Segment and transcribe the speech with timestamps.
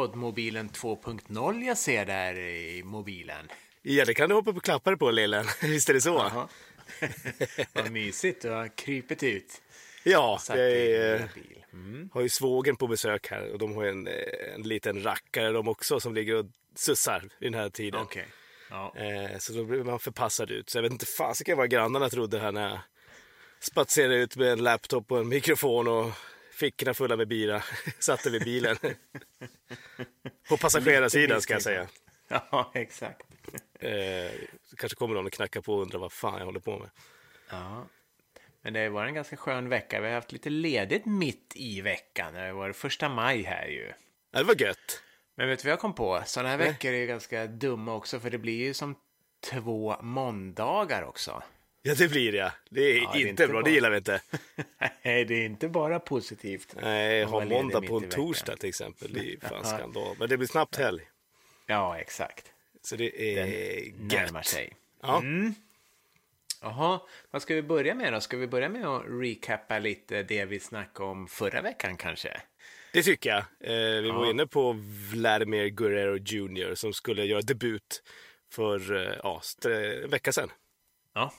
[0.00, 3.48] poddmobilen 2.0 jag ser där i mobilen.
[3.82, 5.46] Ja, det kan du hoppa på klappar på, lillen.
[5.62, 6.08] Visst är det så?
[6.08, 6.48] Jaha.
[7.72, 9.62] Vad mysigt, du har krypit ut.
[10.04, 11.64] Ja, jag är, bil.
[11.72, 12.10] Mm.
[12.12, 15.68] har ju svågen på besök här och de har en, eh, en liten rackare de
[15.68, 18.00] också som ligger och sussar i den här tiden.
[18.00, 18.26] Okej.
[18.70, 18.94] Ja.
[18.96, 20.70] Eh, så då blir man förpassad ut.
[20.70, 22.78] Så jag vet inte fasiken vad grannarna trodde här när jag
[23.60, 26.12] spatserade ut med en laptop och en mikrofon och
[26.60, 27.62] fickorna fulla med bira.
[27.98, 28.76] Satte vid bilen.
[30.48, 31.88] på passagerarsidan ska jag säga.
[32.28, 33.22] ja, exakt.
[33.80, 34.30] Eh,
[34.76, 36.90] kanske kommer någon och knackar på och undrar vad fan jag håller på med.
[37.50, 37.86] Ja.
[38.62, 40.00] Men det har varit en ganska skön vecka.
[40.00, 42.34] Vi har haft lite ledigt mitt i veckan.
[42.34, 43.92] Det har varit första maj här ju.
[44.30, 45.02] Ja, det var gött.
[45.34, 46.22] Men vet du vad jag kom på?
[46.26, 46.68] Sådana här Nej.
[46.68, 48.94] veckor är ganska dumma också, för det blir ju som
[49.50, 51.42] två måndagar också.
[51.82, 52.52] Ja, det blir det.
[52.70, 53.62] Det är Ja, det är inte bra, bra.
[53.62, 54.20] det gillar vi inte.
[55.02, 56.74] Nej, det är inte bara positivt.
[56.82, 59.12] Nej, ha måndag på en torsdag till exempel.
[59.12, 60.16] Det är fan skandal.
[60.18, 61.02] Men det blir snabbt helg.
[61.66, 62.46] Ja, exakt.
[62.82, 64.46] Så det Den är närmar gött.
[64.46, 64.72] sig.
[65.02, 65.22] Ja.
[66.62, 67.00] Jaha,
[67.30, 68.20] vad ska vi börja med då?
[68.20, 72.40] Ska vi börja med att recappa lite det vi snackade om förra veckan kanske?
[72.92, 73.38] Det tycker jag.
[73.60, 74.30] Eh, vi var Ja.
[74.30, 74.76] inne på
[75.12, 76.74] Vladimir Guerrero Jr.
[76.74, 78.02] som skulle göra debut
[78.52, 80.50] för eh, ja, en vecka sedan.
[81.14, 81.32] Ja,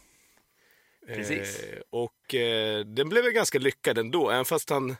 [1.15, 1.63] precis.
[1.63, 4.95] Eh, och eh, den blev väl ganska lyckad ändå, även fast han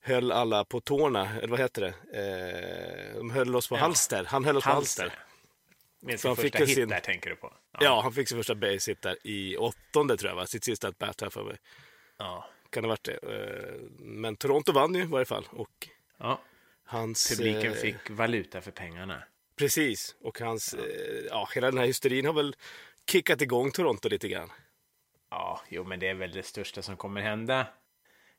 [0.00, 1.94] höll alla på tårna, eller vad heter det?
[3.12, 3.80] Eh, de höll oss på Ja.
[3.80, 4.24] halster.
[4.24, 5.02] Han höll oss på halster.
[5.02, 5.24] Halster.
[6.00, 7.54] Med sin han fick första väl hit sin- där tänker du på?
[7.80, 8.00] Ja.
[8.02, 10.46] han fick sin första base hit där i åttonde tror jag, va?
[10.46, 11.56] sitt sista at bat här för mig.
[12.18, 12.50] ja.
[12.70, 13.18] Kan det ha varit det.
[13.34, 15.46] Eh, Men Toronto vann ju i varje fall.
[15.50, 16.40] Och ja.
[16.84, 17.28] hans...
[17.36, 19.22] Publiken eh, fick valuta för pengarna.
[19.56, 20.84] Precis, och hans, ja.
[20.84, 22.56] Eh, ja, hela den här hysterin har väl
[23.10, 24.50] kickat igång Toronto lite grann.
[25.30, 27.66] Ja, jo, men det är väl det största som kommer hända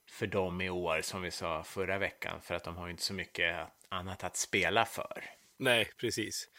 [0.09, 3.03] för dem i år, som vi sa förra veckan, för att de har ju inte
[3.03, 5.25] så mycket annat att spela för.
[5.57, 6.49] Nej, precis.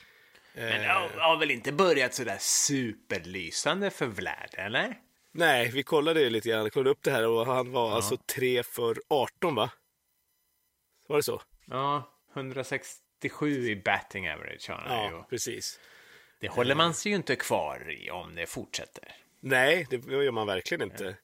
[0.54, 4.98] Men det Eh, har, har väl inte börjat så där superlysande för Vlad, eller?
[5.32, 8.62] nej, vi kollade ju lite grann, kollade upp det här och han var alltså 3
[8.62, 9.70] för 18 va?
[11.08, 11.42] Var det så?
[11.66, 15.22] Ja, 167 i batting average har han Ja, ju.
[15.24, 15.80] precis.
[16.40, 19.16] Det håller man sig ju inte kvar i om det fortsätter.
[19.40, 21.16] Nej, det gör man verkligen inte.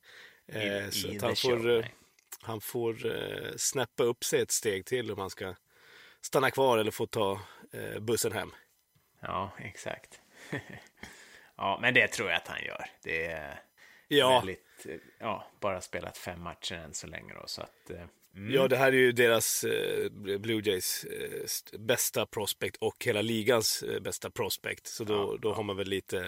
[0.46, 1.84] Eh, så i att han show, får, eh,
[2.40, 5.54] han får eh, snäppa upp sig ett steg till om han ska
[6.20, 7.40] stanna kvar eller få ta
[7.72, 8.50] eh, bussen hem.
[9.20, 10.20] Ja, exakt.
[11.56, 12.86] ja, men det tror jag att han gör.
[13.02, 13.60] Det är
[14.08, 17.90] Ja, väldigt, eh, ja, bara spelat fem matcher än så länge då, så att...
[17.90, 18.04] eh,
[18.36, 18.54] Mm.
[18.54, 23.22] Ja, det här är ju deras eh, Blue Jays eh, st- bästa prospect och hela
[23.22, 24.86] ligans eh, bästa prospect.
[24.86, 26.18] Så då, Ja, då har man väl lite,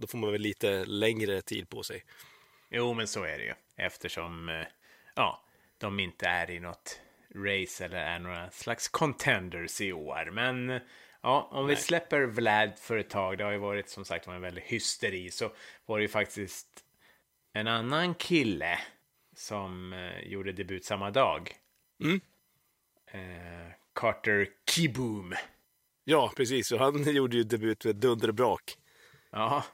[0.00, 2.04] då får man väl lite längre tid på sig.
[2.70, 3.54] Jo, men så är det ju.
[3.76, 4.66] Eftersom eh,
[5.14, 5.44] ja,
[5.78, 7.00] de inte är i något
[7.34, 10.30] race eller är några slags contenders i år.
[10.32, 10.80] Men
[11.20, 14.40] ja, om vi släpper Vlad för ett tag, det har ju varit som sagt en
[14.40, 15.52] väldig hysteri, så
[15.86, 16.84] var det ju faktiskt
[17.52, 18.78] en annan kille
[19.36, 21.52] som eh, gjorde debut samma dag.
[22.02, 22.20] Mm.
[23.06, 25.34] Eh, Carter Kiboom.
[26.04, 26.72] Ja, precis.
[26.72, 28.76] Och han gjorde ju debut med dunderbrak.
[29.30, 29.64] Ja,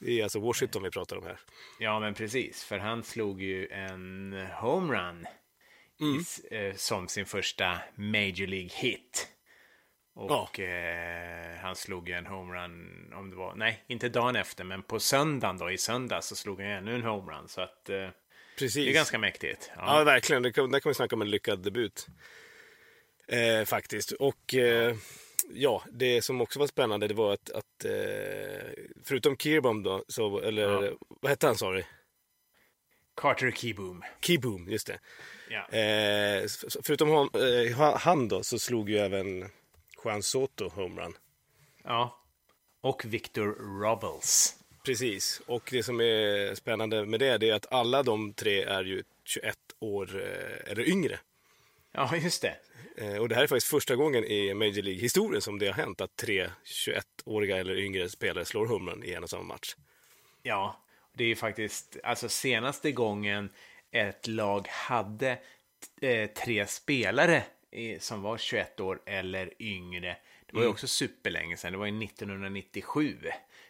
[0.00, 1.40] Det är alltså Washington vi pratar om här.
[1.78, 2.64] Ja, men precis.
[2.64, 5.26] För han slog ju en homerun
[6.20, 9.28] s- eh, som sin första Major League hit.
[10.14, 14.82] Och eh, han slog ju en homerun, om det var, nej, inte dagen efter, men
[14.82, 17.48] på söndagen då, i söndag så slog han ännu en homerun.
[17.48, 18.08] Så att eh,
[18.58, 18.84] Precis.
[18.84, 19.70] det är ganska mäktigt.
[19.76, 20.42] Ja, Ja, verkligen.
[20.42, 22.06] Det kan, där kan vi snacka om en lyckad debut.
[23.28, 24.12] Eh, faktiskt.
[24.12, 24.96] Och eh,
[25.54, 28.70] ja, det som också var spännande det var att, att eh,
[29.04, 30.92] förutom Kirbaum då, så, eller Ja.
[31.20, 31.84] vad hette han sa du?
[33.16, 34.02] Carter Kiboom.
[34.20, 34.98] Keyboom, just det.
[35.50, 35.78] Ja.
[35.78, 36.46] Eh,
[36.84, 39.48] förutom hon, eh, ha- han då så slog ju även
[40.04, 41.14] Juan Soto homerun.
[41.84, 42.16] ja.
[42.82, 43.46] Och Victor
[43.82, 44.54] Robles.
[44.84, 48.84] Precis, och det som är spännande med det, det är att alla de tre är
[48.84, 51.18] ju 21 år eh, eller yngre.
[51.92, 52.56] Ja, just det.
[52.96, 56.00] Eh, och det här är faktiskt första gången i Major League-historien som det har hänt
[56.00, 59.74] att tre 21-åriga eller yngre spelare slår homerun i en och samma match.
[60.42, 60.84] Ja,
[61.14, 63.50] det är ju faktiskt alltså senaste gången
[63.90, 65.38] ett lag hade
[66.00, 70.16] eh, tre spelare i, som var 21 år eller yngre.
[70.46, 73.18] Det var ju också superlänge sedan, det var ju 1997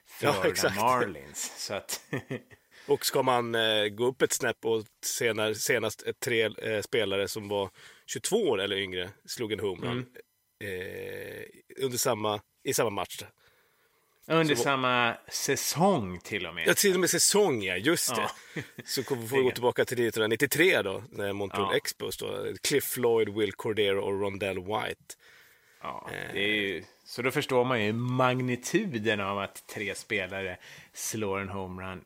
[0.07, 0.71] för Ja.
[0.77, 1.53] Marlins.
[1.67, 2.01] Så att,
[2.87, 7.29] Och ska man eh, gå upp ett snäpp och senare, senast ett tre eh, spelare
[7.29, 7.71] som var
[8.13, 10.07] 22 år eller yngre slog en homerun
[10.65, 13.23] eh, under samma, i samma match.
[14.27, 16.69] Under Så- samma säsong till och med.
[16.69, 17.77] Ja, till och med säsong, ja.
[17.77, 18.31] Just det.
[18.55, 18.63] Ja.
[18.85, 21.77] Så kommer vi gå tillbaka till 1993 då, när Montreal Ja.
[21.77, 22.47] Expos då.
[22.63, 25.15] Cliff Floyd, Will Cordero och Rondell White.
[25.83, 30.57] Ja, det är ju, så då förstår man ju magnituden av att tre spelare
[30.93, 32.05] slår en homerun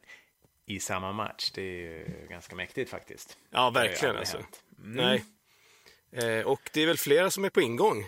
[0.67, 1.51] i samma match.
[1.55, 3.39] Det är ju ganska mäktigt faktiskt.
[3.51, 4.37] Ja, verkligen alltså.
[4.37, 4.63] hänt.
[4.77, 5.25] Nej.
[6.15, 8.05] Eh, och det är väl flera som är på ingång?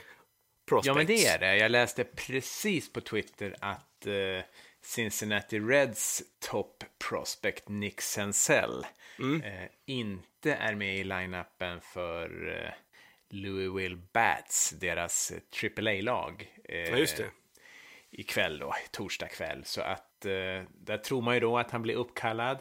[0.69, 0.87] Prospects.
[0.87, 1.57] Ja, men det är det.
[1.57, 4.45] Jag läste precis på Twitter att eh,
[4.83, 8.87] Cincinnati Reds top prospect Nick Senzel
[9.19, 9.43] Mm.
[9.43, 12.73] eh, inte är med i line-upen för eh,
[13.31, 15.39] Louisville Bats, deras eh,
[15.79, 16.49] AAA-lag.
[16.65, 17.31] Eh, Ja, just det.
[18.11, 19.65] ikväll då, torsdag kväll.
[19.65, 22.59] Så att eh, där tror man ju då att han blir uppkallad.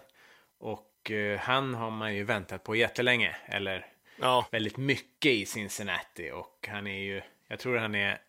[0.60, 3.86] Och eh, han har man ju väntat på jättelänge, eller
[4.20, 6.32] Ja, väldigt mycket i Cincinnati.
[6.32, 8.22] Och han är ju, jag tror han är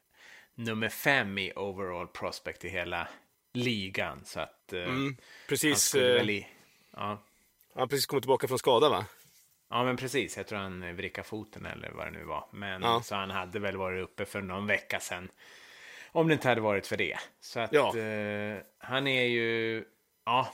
[0.55, 3.09] nummer fem i overall prospect i hela
[3.53, 4.25] ligan.
[4.25, 5.17] Så att eh, mm, han
[5.49, 5.83] precis.
[5.83, 6.47] skulle Eh, väl i,
[6.91, 7.23] ja,
[7.75, 9.07] han precis kommit tillbaka från skada, va?
[9.71, 10.37] Ja, men precis.
[10.37, 12.49] Jag tror han vrickade foten eller vad det nu var.
[12.51, 13.03] Men Ja.
[13.03, 15.29] så han hade väl varit uppe för någon vecka sedan.
[16.13, 17.19] Om det inte hade varit för det.
[17.41, 17.99] Så att Ja.
[17.99, 19.85] eh, han är ju,
[20.25, 20.53] ja,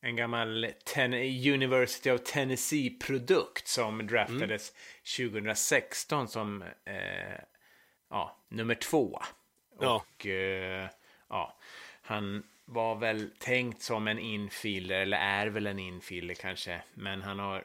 [0.00, 1.14] en gammal ten
[1.54, 4.72] University of Tennessee-produkt som draftades
[5.16, 7.40] 2016 som, eh,
[8.10, 9.22] ja, nummer två.
[9.80, 9.94] Ja.
[9.94, 10.88] Och eh,
[11.28, 11.58] ja,
[12.02, 16.82] han var väl tänkt som en infielder, eller är väl en infielder kanske.
[16.94, 17.64] Men han har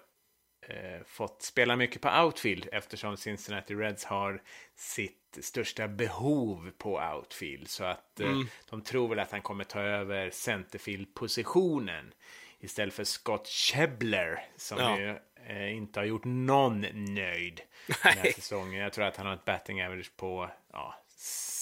[0.62, 4.42] eh, fått spela mycket på outfield eftersom Cincinnati Reds har
[4.76, 7.70] sitt största behov på outfield.
[7.70, 8.40] Så att eh,
[8.70, 12.14] de tror väl att han kommer ta över centerfield-positionen
[12.60, 15.00] istället för Scott Schebler som Ja.
[15.00, 15.16] ju
[15.48, 16.82] eh, inte har gjort någon
[17.14, 18.34] nöjd den här Nej.
[18.34, 18.82] säsongen.
[18.82, 20.96] Jag tror att han har ett batting average på ja,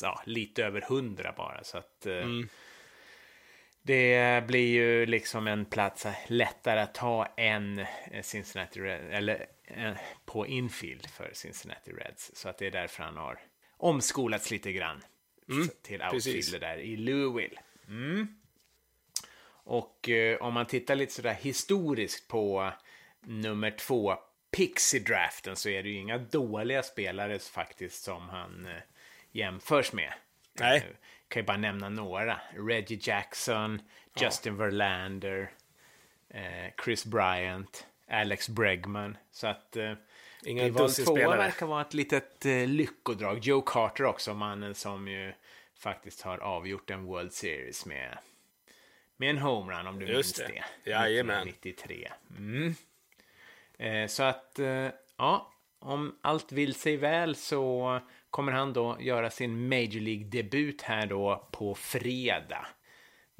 [0.01, 1.63] ja, lite över 100 bara.
[1.63, 2.25] Så att eh,
[3.81, 7.85] det blir ju liksom en plats lättare att ta än
[8.21, 9.93] Cincinnati Reds, eller eh,
[10.25, 12.31] på infield för Cincinnati Reds.
[12.35, 13.39] Så att det är därför han har
[13.83, 15.03] omskolats lite grann
[15.81, 16.27] till precis.
[16.27, 17.59] outfielder där i Louisville.
[17.87, 18.27] Mm.
[19.65, 22.73] Och eh, om man tittar lite sådär historiskt på
[23.21, 24.15] nummer två
[24.51, 28.81] Pixie-draften så är det ju inga dåliga spelare faktiskt som han eh,
[29.31, 30.13] jämförs med.
[30.53, 30.77] Nej.
[30.77, 30.83] Eh,
[31.27, 32.41] kan ju bara nämna några.
[32.57, 33.81] Reggie Jackson,
[34.21, 35.51] Justin Verlander,
[36.29, 39.17] eh, Chris Bryant, Alex Bregman.
[39.31, 39.93] Så att eh,
[40.45, 41.37] Inga tvåa dussinspelare.
[41.37, 43.39] verkar vara ett litet eh, lyckodrag.
[43.39, 45.33] Joe Carter också, mannen som ju
[45.79, 48.17] faktiskt har avgjort en World Series med,
[49.17, 50.63] med en homerun om du Just minns det.
[50.83, 50.91] det.
[50.91, 51.47] Jajamän.
[51.47, 52.11] 1993.
[52.37, 52.75] Mm.
[53.77, 54.87] Eh, så att, eh,
[55.17, 57.99] ja, om allt vill sig väl så
[58.29, 62.67] kommer han då göra sin Major League-debut här då på fredag.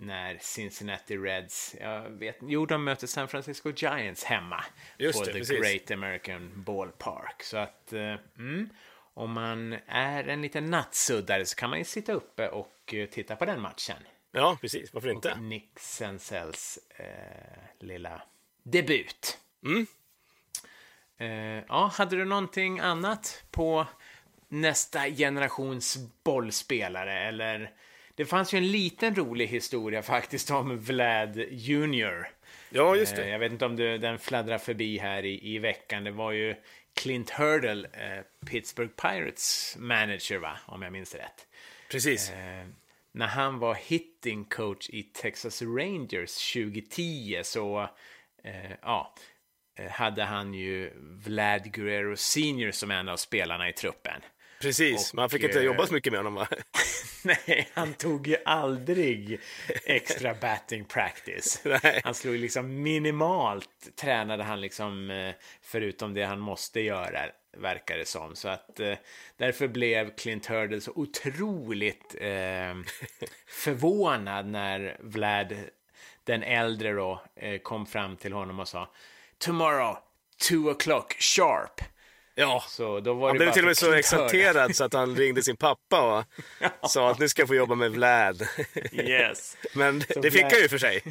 [0.06, 4.64] När Cincinnati Reds, jag vet, jo de möter San Francisco Giants hemma.
[4.98, 5.60] Just på det, The precis.
[5.60, 7.44] Great American Ballpark.
[7.44, 8.70] Så att, eh, mm,
[9.14, 13.36] om man är en liten nattsuddare så kan man ju sitta uppe och eh, titta
[13.36, 13.98] på den matchen.
[14.32, 14.94] Ja, precis.
[14.94, 15.40] Varför inte?
[15.40, 17.06] Nick Senzels eh,
[17.80, 18.22] lilla
[18.64, 19.38] debut.
[19.66, 19.86] Mm.
[21.18, 23.88] Eh, ja, hade du någonting annat på
[24.48, 27.20] nästa generations bollspelare?
[27.20, 27.72] Eller
[28.16, 32.28] det fanns ju en liten rolig historia faktiskt om Vlad Jr.
[32.70, 33.30] Ja, just Eh, det.
[33.30, 36.04] jag vet inte om du, den fladdrar förbi här i, i veckan.
[36.04, 36.56] Det var ju
[36.96, 40.58] Clint Hurdle, eh, Pittsburgh Pirates manager, va?
[40.66, 41.48] Om jag minns rätt.
[41.92, 42.30] Precis.
[42.32, 42.66] Eh,
[43.12, 47.90] när han var hitting coach i Texas Rangers 2010 så
[48.44, 49.16] eh, ja,
[49.76, 54.22] eh, hade han ju Vlad Guerrero Senior som en av spelarna i truppen.
[54.64, 55.10] Precis.
[55.10, 56.48] och, Man fick inte eh, jobba så mycket med honom, va?
[57.24, 59.40] Nej, han tog ju aldrig
[59.86, 61.62] extra batting practice.
[61.84, 62.02] Nej.
[62.04, 67.20] Han slog liksom minimalt, tränade han liksom eh, förutom det han måste göra,
[67.58, 68.36] verkar det som.
[68.36, 68.94] Så att eh,
[69.38, 72.76] därför blev Clint Hurdle så otroligt eh,
[73.48, 75.54] förvånad när Vlad,
[76.24, 77.22] den äldre då,
[77.64, 78.94] kom fram till honom och sa
[79.38, 79.98] Tomorrow,
[80.50, 81.93] two o'clock sharp.
[82.36, 82.64] Ja.
[82.68, 85.56] Så då var Han blev till och med så exalterad så att han ringde sin
[85.58, 86.26] pappa
[86.82, 88.48] och sa att nu ska jag få jobba med Vlad.
[88.92, 89.58] Yes.
[89.76, 91.04] Men Så det fick Vlad- han ju för sig.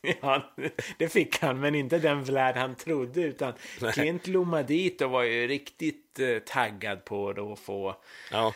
[0.20, 0.54] Ja,
[0.98, 3.20] det fick han, men inte den Vlad han trodde.
[3.20, 3.52] Utan
[3.92, 7.96] Clint lommade dit och var ju riktigt eh, taggad på då att få,
[8.30, 8.54] Ja,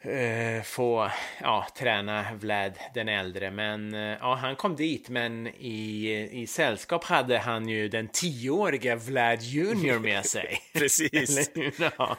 [0.00, 3.50] eh, få ja, träna Vlad den äldre.
[3.50, 8.96] Men eh, ja, han kom dit, men i, i sällskap hade han ju den tioåriga
[8.96, 10.62] Vlad Junior med sig.
[10.72, 11.12] precis.
[11.12, 11.92] Eller hur?
[11.98, 12.16] Ja.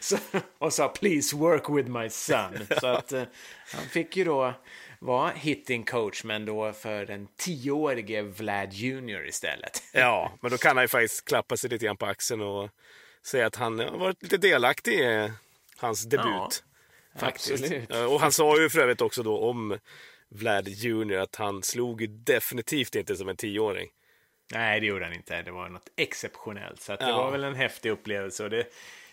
[0.00, 0.16] Så,
[0.58, 2.66] och sa please work with my son.
[2.80, 3.22] Så att eh,
[3.72, 4.54] han fick ju då
[4.98, 9.82] vara hitting coach, men då för den tioårige Vlad Junior istället.
[9.92, 12.70] Ja, men då kan han ju faktiskt klappa sig lite grann på axeln och
[13.26, 15.32] säga att han har varit lite delaktig i
[15.76, 16.26] hans debut.
[16.26, 16.50] Ja,
[17.18, 17.50] faktiskt.
[17.64, 17.90] absolut.
[17.90, 19.78] Och han sa ju för övrigt också då om
[20.28, 23.88] Vlad Junior att han slog definitivt inte som en tioåring.
[24.52, 25.42] Nej, det gjorde han inte.
[25.42, 26.80] Det var något exceptionellt.
[26.80, 27.16] Så det Ja.
[27.16, 28.44] var väl en häftig upplevelse.
[28.44, 28.66] Och det,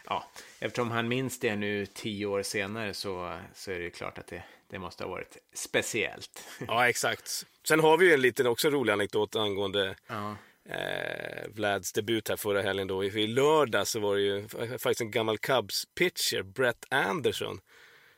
[0.05, 0.27] ja,
[0.59, 4.27] eftersom han minns det nu tio år senare så, så är det ju klart att
[4.27, 6.43] det, det måste ha varit speciellt.
[6.67, 7.45] Ja, exakt.
[7.67, 10.35] Sen har vi ju en liten också rolig anekdot angående Ja.
[10.69, 12.87] eh, Vlads debut här förra helgen.
[12.87, 13.03] Då.
[13.03, 17.59] I lördag så var det ju faktiskt en gammal Cubs-pitcher, Brett Anderson,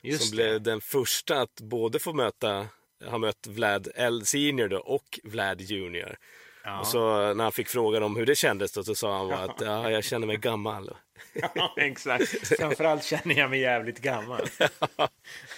[0.01, 0.43] Just som det.
[0.43, 2.67] blev den första att både få möta,
[3.05, 6.17] ha mött Vlad L senior då, och Vlad junior.
[6.63, 6.79] Ja.
[6.79, 9.43] Och så när han fick frågan om hur det kändes då, så sa han bara
[9.43, 10.95] att ja, jag känner mig gammal.
[11.55, 12.57] Ja, exakt.
[12.57, 14.41] Framförallt känner jag mig jävligt gammal.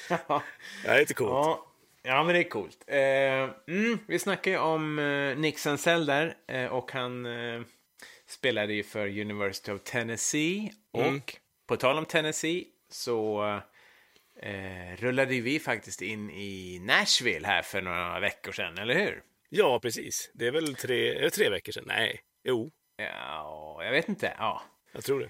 [0.10, 0.44] ja.
[0.84, 1.30] Det är lite coolt.
[1.32, 1.66] Ja,
[2.04, 2.84] ja, men det är coolt.
[2.88, 7.62] Eh, mm, vi snackar ju om eh, Nick Sansell där eh, och han eh,
[8.30, 10.72] spelade ju för University of Tennessee.
[10.92, 13.44] Och på tal om Tennessee så
[14.42, 19.24] eh, rullade vi faktiskt in i Nashville här för några veckor sedan, eller hur?
[19.50, 20.32] Ja, precis.
[20.34, 21.84] Det är väl tre, är det tre veckor sedan?
[21.88, 24.36] Nej, jo, Ja, jag vet inte.
[24.38, 24.62] Ja.
[24.92, 25.30] jag tror det.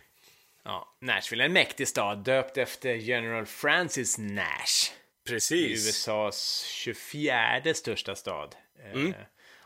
[0.63, 4.91] Ja, Nashville är en mäktig stad döpt efter General Francis Nash.
[5.27, 5.87] Precis.
[5.87, 8.55] USAs 24 största stad.
[8.83, 9.13] Eh, Mm.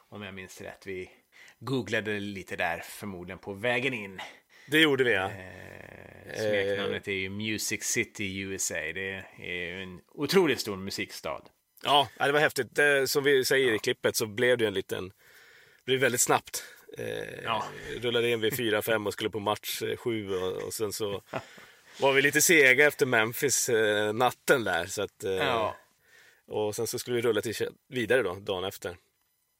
[0.09, 0.87] om jag minns rätt.
[0.87, 1.09] Vi
[1.59, 4.19] googlade lite där förmodligen på vägen in.
[4.67, 5.31] Det gjorde vi, ja.
[5.31, 8.73] Eh, smeknamnet är ju Music City USA.
[8.75, 9.45] Det är
[9.75, 11.41] ju en otroligt stor musikstad.
[11.83, 12.79] Ja, det var häftigt.
[13.05, 15.07] Som vi säger i klippet så blev det en liten...
[15.09, 16.63] Det blev väldigt snabbt.
[16.97, 17.63] Eh, Ja.
[18.01, 21.21] Rullade in vid 4-5 och skulle på match 7 och, och sen så
[21.99, 24.85] var vi lite sega efter Memphis eh, natten där.
[24.85, 25.75] Så att, eh, Ja,
[26.47, 27.53] Och sen så skulle vi rulla till,
[27.87, 28.97] vidare då, dagen efter.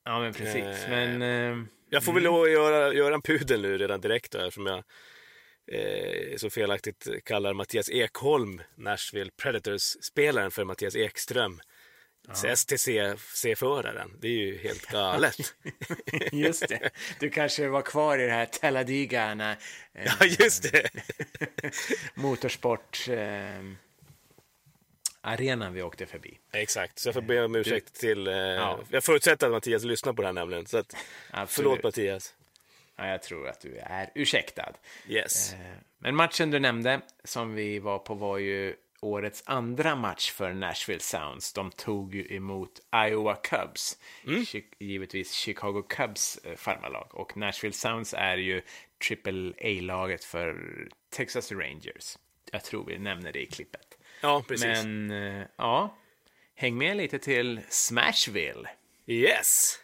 [0.05, 0.55] ja men precis.
[0.63, 4.31] Eh, Men eh, Jag får väl lov att göra, göra en pudel nu redan direkt
[4.31, 4.83] då, eftersom jag
[5.71, 11.61] eh, så felaktigt kallar Mattias Ekholm, Nashville Predators-spelaren, för Mattias Ekström.
[12.55, 14.11] STC-föraren.
[14.21, 15.37] Det är ju helt galet.
[16.31, 16.89] just det.
[17.19, 19.57] Du kanske var kvar i det här Talladega när
[19.93, 20.89] eh, ja, just det.
[22.15, 23.61] motorsport eh,
[25.25, 26.37] arenan vi åkte förbi.
[26.51, 28.27] Exakt, så jag får be om ursäkt till...
[28.27, 28.79] Eh, Ja.
[28.89, 30.65] Jag förutsätter att Mattias lyssnar på det här nämligen.
[30.65, 30.95] Så att,
[31.47, 32.33] förlåt Mattias.
[32.95, 34.73] Ja, jag tror att du är ursäktad.
[35.07, 35.53] Yes.
[35.53, 35.59] Eh,
[35.97, 40.99] Men matchen du nämnde, som vi var på, var ju årets andra match för Nashville
[40.99, 41.53] Sounds.
[41.53, 42.71] De tog ju emot
[43.09, 47.07] Iowa Cubs, Chi- givetvis Chicago Cubs eh, farmarlag.
[47.15, 48.61] Och Nashville Sounds är ju
[49.25, 50.57] AAA-laget för
[51.09, 52.17] Texas Rangers.
[52.51, 53.94] Jag tror vi nämner det i klippet.
[54.21, 54.65] Ja, precis.
[54.65, 55.97] Men eh, ja,
[56.55, 58.69] häng med lite till Smashville.
[59.07, 59.79] Yes.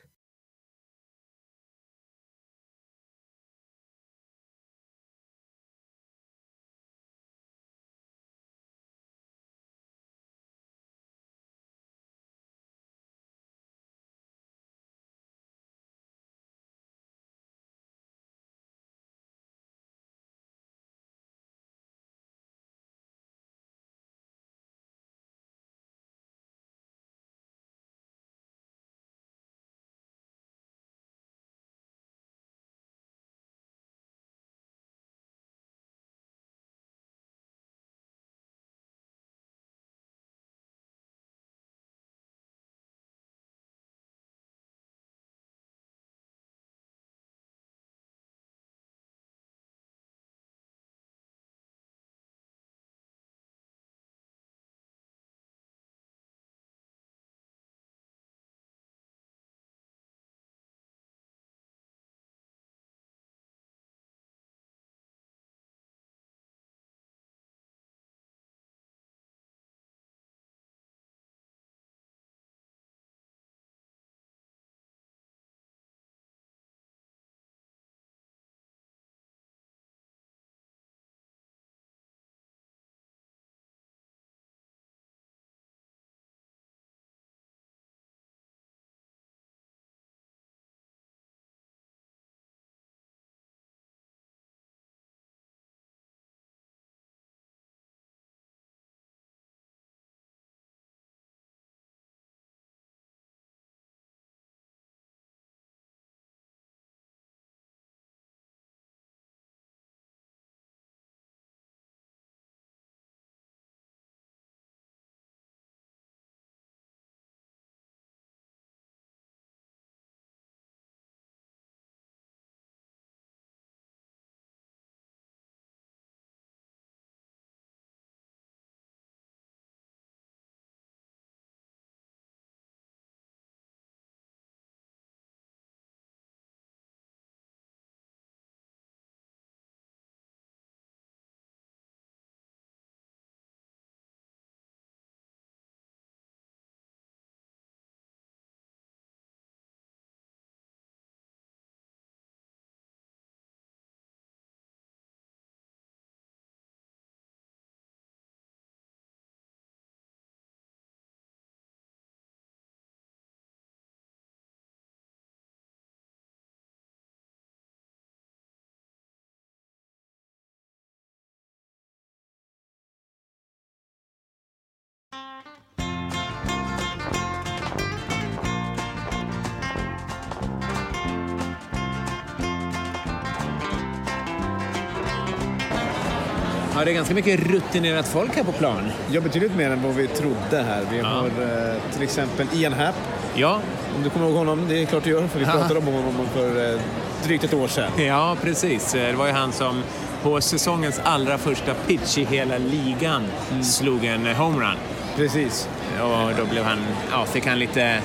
[186.82, 188.92] Ja, det är ganska mycket rutinerat folk här på plan.
[189.12, 190.84] Ja, betydligt mer än vad vi trodde här.
[190.92, 192.96] Vi har eh, till exempel Ian Happ.
[193.36, 193.60] Ja,
[193.98, 195.52] Om du kommer ihåg honom, det är klart du gör, för vi Ja.
[195.52, 196.80] pratade om honom för eh,
[197.24, 197.92] drygt ett år sedan.
[197.98, 198.92] ja precis.
[198.92, 199.84] Det var ju han som
[200.24, 203.24] på säsongens allra första pitch i hela ligan
[203.64, 204.76] slog en homerun.
[205.16, 205.68] Precis.
[206.02, 206.80] Och då blev han,
[207.12, 207.98] ja, fick han lite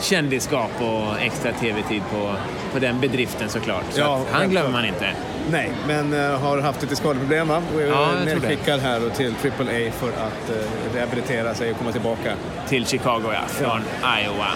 [0.00, 2.34] kändisskap och extra tv-tid på,
[2.72, 3.84] på den bedriften såklart.
[3.90, 5.06] Så Ja, han glömmer man inte.
[5.50, 7.62] Nej, men eh, har haft lite skadeproblem va?
[7.74, 11.92] Och är Ja, nedskickad här då till AAA för att eh, rehabilitera sig och komma
[11.92, 12.34] tillbaka.
[12.68, 13.40] Till Chicago, ja.
[13.48, 13.80] Från
[14.24, 14.48] Iowa.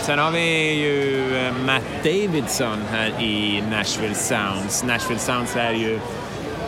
[0.00, 4.84] Sen har vi ju eh, Matt Davidson här i Nashville Sounds.
[4.84, 6.00] Nashville Sounds är ju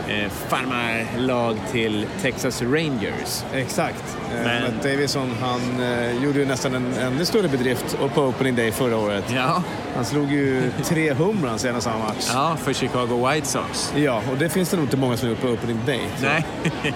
[0.09, 3.43] eh, farmarlag till Texas Rangers.
[3.53, 4.17] Exakt.
[4.35, 8.55] Eh, Men- Matt Davison, han eh, gjorde ju nästan en ännu större bedrift på opening
[8.55, 9.23] day förra året.
[9.35, 9.63] Ja,
[9.95, 12.29] Han slog ju tre humrans i en och samma match.
[12.33, 13.93] ja för Chicago White Sox.
[13.95, 16.01] Ja, och det finns det nog inte många som gjort på opening day.
[16.17, 16.25] Så.
[16.25, 16.45] Nej.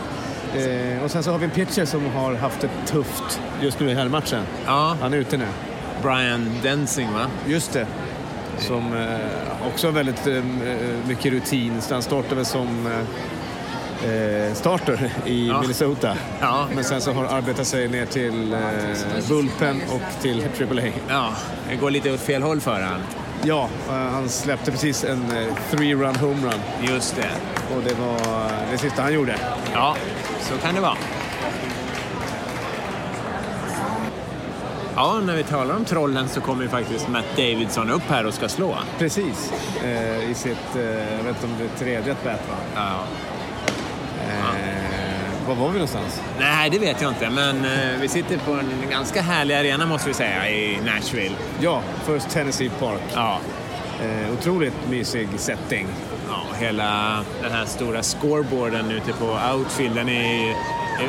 [0.56, 3.89] Eh, och sen så har vi en pitcher som har haft det tufft just nu
[3.91, 4.43] i här matchen.
[4.65, 5.45] ja, Han är ute nu.
[6.02, 7.26] Brian Densing, va?
[7.48, 7.88] Just det.
[8.60, 10.43] Som eh, också har väldigt eh,
[11.08, 11.82] mycket rutin.
[11.82, 15.62] Så han startade som eh, eh, starter i Ja.
[15.62, 16.13] Minnesota.
[16.41, 16.67] Ja.
[16.76, 18.60] Men sen så har arbetat sig ner till eh,
[19.30, 20.91] Bullpen och till AAA.
[21.10, 21.30] Ja,
[21.69, 23.02] det går lite åt fel håll för han.
[23.43, 26.60] Ja, eh, han släppte precis en eh, three-run homerun.
[26.82, 27.30] Just det.
[27.76, 29.36] Och det var eh, det sista han gjorde.
[29.74, 29.95] Ja,
[30.41, 30.95] så kan det vara.
[35.02, 38.34] Ja, när vi talar om trollen så kommer ju faktiskt Matt Davidson upp här och
[38.34, 38.76] ska slå.
[38.98, 39.54] Precis.
[39.84, 40.84] Eh, I sitt, eh,
[41.18, 42.56] jag vet inte om det är tredje at bat va?
[42.76, 43.04] Ja.
[44.24, 46.22] Eh, var var vi någonstans?
[46.40, 50.08] Nej, det vet jag inte, men eh, vi sitter på en ganska härlig arena måste
[50.08, 51.36] vi säga i Nashville.
[51.62, 53.02] Ja, First Tennessee Park.
[53.16, 53.40] Ja,
[54.04, 55.88] Eh, otroligt mysig setting.
[56.30, 60.56] ja hela den här stora scoreboarden ute på outfielden är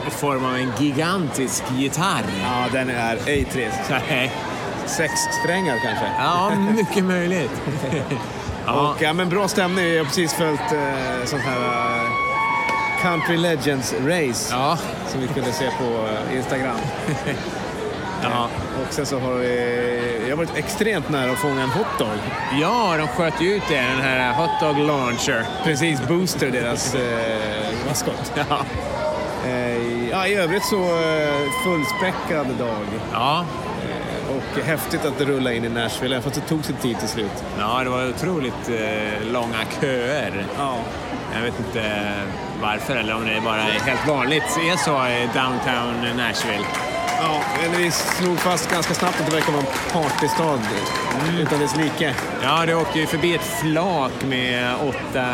[0.06, 2.24] i form av en gigantisk gitarr.
[2.42, 3.78] Ja, den är ej trist.
[4.86, 6.04] Sex strängar kanske.
[6.18, 7.50] Ja, mycket möjligt.
[8.66, 9.84] Ja, Och, ja, men bra stämning.
[9.84, 12.10] Vi har precis följt eh, sånt här eh,
[13.02, 16.76] Country Legends Race ja, som vi kunde se på eh, Instagram.
[18.22, 18.48] ja.
[18.86, 22.18] Och sen så har vi, jag har varit extremt nära att fånga en hotdog.
[22.60, 25.46] Ja, de sköt ju ut det, den här Hot Dog Launcher.
[25.64, 28.32] Precis, Booster, deras eh, maskot.
[28.34, 28.58] Ja.
[29.46, 32.86] Eh, ja, I övrigt så eh, fullspäckad dag.
[33.12, 33.44] Ja,
[34.30, 37.08] Och häftigt att det rullade in i Nashville, även fast det tog sin tid till
[37.08, 37.44] slut.
[37.58, 40.44] ja det var otroligt eh, långa köer.
[40.58, 40.74] Ja.
[41.34, 42.12] Jag vet inte
[42.62, 46.66] varför, eller om det bara är helt vanligt är så i downtown Nashville.
[47.22, 50.58] Ja, men vi slog fast ganska snabbt att det verkar vara en partystad
[51.40, 52.14] utan dess like.
[52.42, 55.26] Ja, det åkte ju förbi ett flak med åtta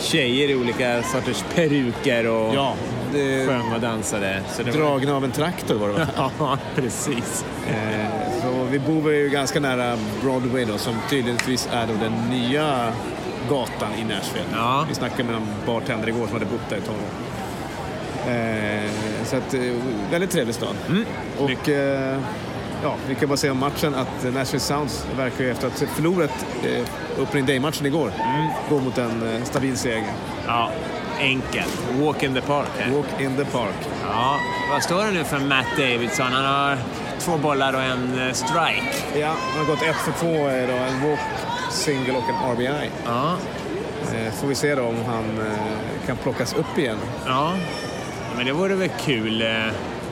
[0.00, 2.74] tjejer i olika sorters peruker och Ja,
[3.16, 4.42] det, sjöng och dansade.
[4.56, 4.72] Det var...
[4.72, 6.06] dragna av en traktor var det va?
[6.38, 7.44] Ja, precis.
[7.68, 12.92] Eh, så vi bor ju ganska nära Broadway då, som tydligtvis är då den nya
[13.48, 14.46] gatan i Nashville.
[14.52, 14.86] Ja.
[14.88, 16.96] Vi snackade med en bartender igår som hade bott där ett tag.
[18.34, 18.90] Eh,
[19.24, 19.60] så att, eh,
[20.10, 20.76] väldigt trevlig stad.
[21.38, 22.18] Och eh,
[22.82, 25.86] ja, vi kan bara säga om matchen att Nashville Sounds verkar ju efter att ha
[25.86, 28.12] förlorat eh, opening day-matchen igår
[28.70, 30.12] gå mot en eh, stabil seger.
[30.46, 30.70] Ja,
[31.18, 31.78] enkelt.
[32.00, 32.68] Walk in the park.
[32.78, 32.90] Här.
[32.90, 33.74] Walk in the park.
[34.10, 34.36] Ja,
[34.70, 36.26] vad står det nu för Matt Davidson?
[36.32, 36.76] Han har
[37.18, 39.18] två bollar och en eh, strike.
[39.20, 41.20] Ja, han har gått ett för två eh, då, en walk,
[41.70, 42.90] single och en RBI.
[43.06, 43.36] Ja,
[44.14, 46.96] Eh, får vi se då om han eh, kan plockas upp igen.
[47.26, 47.52] ja.
[48.36, 49.42] Men det vore väl kul.
[49.42, 49.48] eh,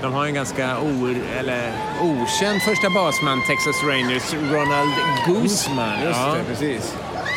[0.03, 4.93] De har en ganska or, eller, okänd första basman, Texas Rangers, Ronald
[5.27, 5.93] Guzman.
[6.05, 6.35] Just ja.
[6.39, 6.95] det, precis.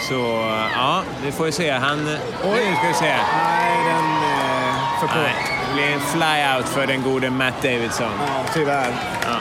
[0.10, 0.44] Så
[0.76, 1.72] ja, vi får ju se.
[1.72, 2.00] Han...
[2.44, 2.60] Oj.
[2.70, 3.16] Nu ska vi se.
[3.38, 5.52] Nej, den eh, för Nej, kort.
[5.68, 8.12] det blir en fly-out för den gode Matt Davidson.
[8.20, 8.92] Ja, tyvärr.
[9.24, 9.38] Ja.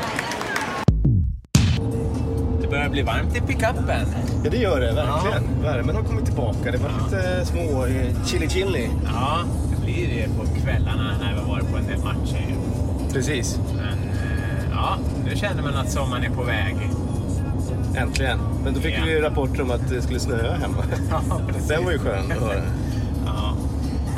[2.61, 4.07] Det börjar bli varmt i pickupen.
[4.45, 5.63] Ja, det gör det verkligen.
[5.63, 6.71] Värmen har kommit tillbaka.
[6.73, 8.91] Det var lite små eh, chili chili.
[9.15, 9.39] Ja,
[9.71, 12.47] det blir det på kvällarna när vi har varit på en del matcher.
[13.13, 13.59] Precis.
[13.77, 16.77] Men eh, ja, nu känner man att sommaren är på väg.
[17.97, 18.39] Äntligen.
[18.65, 19.03] Men då fick Ja.
[19.07, 20.85] vi rapporter om att det skulle snöa hemma.
[21.69, 22.63] Den var ju skön att höra.
[23.27, 23.55] Ja.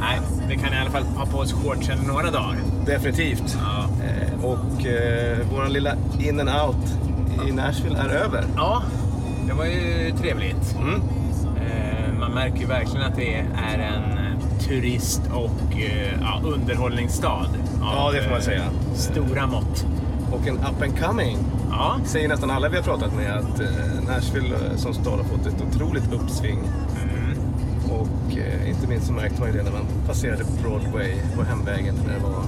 [0.00, 2.56] Nej, vi kan i alla fall ha på oss shortsen några dagar.
[2.86, 3.58] Definitivt.
[3.62, 3.84] Ja.
[4.04, 6.86] Eh, och eh, vår lilla in and out
[7.48, 8.44] i Nashville är över.
[8.56, 8.82] ja,
[9.46, 10.76] det var ju trevligt.
[10.80, 10.94] Mm.
[11.56, 15.74] Eh, man märker ju verkligen att det är en eh, turist och
[16.20, 17.28] ja, underhållningsstad.
[17.82, 18.62] av, Ja, det får man säga.
[18.94, 19.86] Stora mått.
[20.32, 21.38] Och en up and coming
[21.80, 25.24] Ja, säger nästan alla vi har pratat med att eh, Nashville eh, som stad har
[25.24, 26.58] fått ett otroligt uppsving.
[27.02, 27.38] Mm.
[27.90, 31.94] Och eh, inte minst så märkte man ju det när man passerade Broadway på hemvägen
[32.06, 32.42] när det var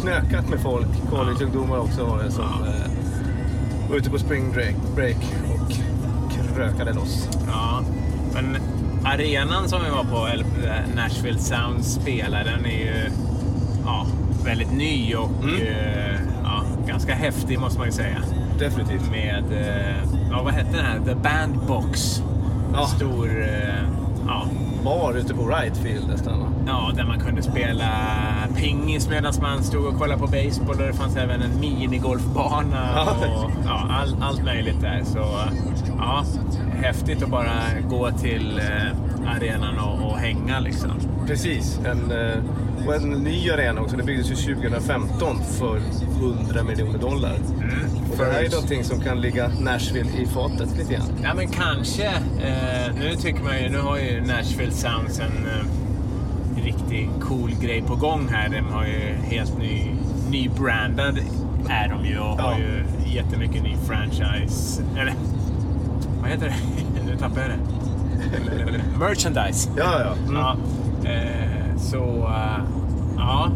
[0.00, 0.86] knökat med folk.
[1.10, 2.66] Collegeungdomar också var det som Ja.
[3.90, 5.16] var ute på spring break, break
[5.54, 5.72] och
[6.56, 7.28] krökade loss.
[7.46, 7.82] ja.
[8.34, 8.56] Men
[9.04, 10.28] arenan som vi var på,
[10.96, 13.10] Nashville Sound spelar, den är ju
[13.84, 14.06] ja,
[14.44, 15.56] väldigt ny och Mm.
[16.86, 18.16] Ganska häftig måste man ju säga.
[18.58, 19.10] Definitivt.
[19.10, 19.96] Med, eh,
[20.30, 21.00] ja vad hette den här?
[21.04, 22.22] The Bandbox.
[22.72, 22.86] Ja.
[22.86, 23.84] Stor, eh,
[24.26, 24.46] ja,
[24.84, 26.46] Bar ute på right field nästan va?
[26.66, 27.88] Ja, där man kunde spela
[28.56, 30.70] pingis medan man stod och kollade på baseball.
[30.80, 33.16] Och det fanns även en minigolfbana Ja.
[33.26, 35.02] och ja, all, allt möjligt där.
[35.04, 35.18] Så
[35.98, 36.24] ja,
[36.76, 37.52] häftigt att bara
[37.90, 40.90] gå till eh, arenan och, och hänga liksom.
[41.26, 41.80] Precis.
[41.84, 42.12] En,
[42.86, 43.96] och en ny arena också.
[43.96, 45.80] Den byggdes ju 2015 för
[46.20, 47.36] 100 miljoner dollar.
[48.12, 51.06] Och det här är någonting som kan ligga Nashville i fatet lite grann.
[51.22, 52.06] Ja, men kanske.
[52.42, 57.82] Eh, nu tycker man ju, nu har ju Nashville Sounds en eh, riktigt cool grej
[57.82, 58.48] på gång här.
[58.48, 59.90] De har ju helt ny,
[60.30, 61.18] nybrandad
[61.68, 62.58] är de ju och har Ja.
[62.58, 62.84] ju
[63.16, 64.82] jättemycket ny franchise.
[64.98, 65.14] Eller,
[66.20, 66.54] vad heter det?
[67.10, 67.58] nu tappade jag det.
[68.98, 69.70] Merchandise.
[69.76, 70.12] Ja, ja.
[70.28, 70.34] Mm.
[70.34, 70.56] Ja,
[71.10, 72.64] eh, så, eh,
[73.16, 73.50] ja.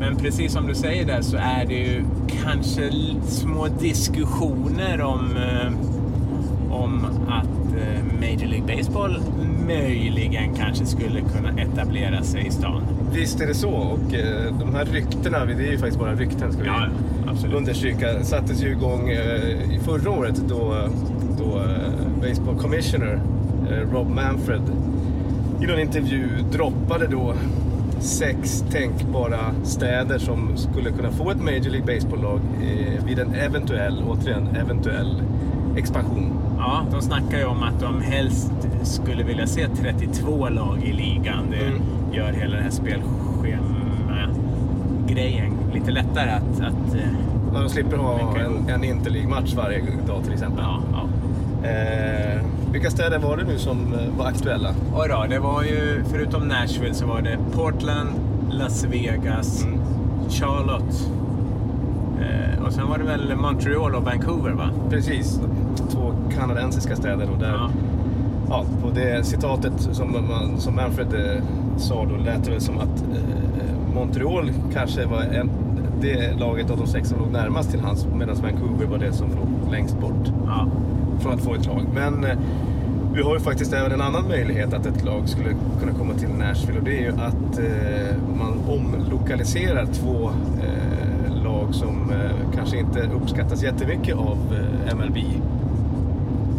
[0.00, 2.04] Men precis som du säger där så är det ju
[2.44, 2.90] kanske
[3.26, 5.72] små diskussioner om, eh,
[6.74, 9.22] om att eh, Major League Baseball
[9.66, 12.82] möjligen kanske skulle kunna etablera sig i stan.
[13.12, 13.70] Visst är det så.
[13.70, 13.98] Och
[14.60, 16.86] de här ryktena, det är ju faktiskt bara rykten ska vi Ja,
[17.26, 17.56] absolut.
[17.56, 20.74] understryka, sattes ju igång i förra året då,
[21.38, 21.62] då
[22.20, 23.20] Baseball Commissioner
[23.92, 24.62] Rob Manfred
[25.62, 27.34] i någon intervju droppade då
[28.00, 34.02] sex tänkbara städer som skulle kunna få ett Major League Baseball-lag eh, vid en eventuell,
[34.08, 35.22] återigen, eventuell
[35.76, 36.32] expansion.
[36.58, 41.44] Ja, de snackar ju om att de helst skulle vilja se 32 lag i ligan.
[41.50, 41.82] Det Mm.
[42.12, 46.60] gör hela det här spelschema-grejen lite lättare att...
[46.60, 47.00] att eh,
[47.52, 50.64] När de slipper ha en, en Interleague-match varje dag till exempel.
[50.64, 51.08] ja, ja.
[51.68, 52.40] Eh,
[52.72, 54.68] vilka städer var det nu som eh, var aktuella?
[54.94, 58.08] Oj då, det var ju, förutom Nashville så var det Portland,
[58.50, 59.78] Las Vegas, Mm.
[60.28, 61.08] Charlotte
[62.20, 64.70] eh, och sen var det väl Montreal och Vancouver va?
[64.90, 65.40] Precis,
[65.90, 67.30] två kanadensiska städer.
[67.30, 67.70] Och där, Ja.
[68.48, 68.64] ja.
[68.82, 71.42] på det citatet som, man, som Manfred eh,
[71.76, 75.50] sa då lät det väl som att eh, Montreal kanske var en,
[76.00, 79.28] det laget av de sex som låg närmast till hans medan Vancouver var det som
[79.28, 80.66] låg längst bort Ja,
[81.22, 81.82] från att få ett lag.
[81.94, 82.36] Men eh,
[83.14, 85.48] vi har ju faktiskt även en annan möjlighet att ett lag skulle
[85.80, 90.30] kunna komma till Nashville och det är ju att eh, man omlokaliserar två
[90.62, 94.38] eh, lag som eh, kanske inte uppskattas jättemycket av
[94.88, 95.16] eh, MLB.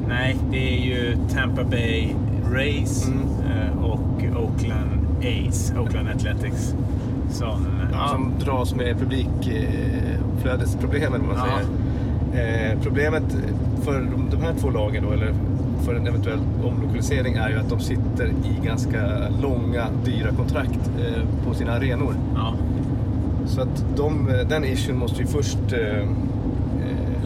[0.07, 2.15] nej, det är ju Tampa Bay
[2.53, 3.19] Rays Mm.
[3.51, 4.89] eh, och Oakland
[5.21, 6.75] A's, Oakland Athletics.
[7.31, 11.43] Som, ja, Som dras med publikflödesproblemen om man Ja.
[12.33, 12.77] säger.
[12.83, 13.23] Problemet
[13.83, 15.33] för de, de här två lagen då, eller
[15.85, 18.99] för en eventuell omlokalisering är ju att de sitter i ganska
[19.41, 22.15] långa, dyra kontrakt eh, på sina arenor.
[22.35, 22.53] ja,
[23.45, 26.05] Så att de, den issuen måste ju först eh, eh,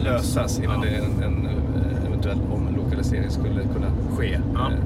[0.04, 0.80] lösas innan Ja.
[0.90, 4.38] det en, en eh, eventuell omlokalisering skulle kunna ske.
[4.54, 4.60] Ja.
[4.70, 4.78] Eh,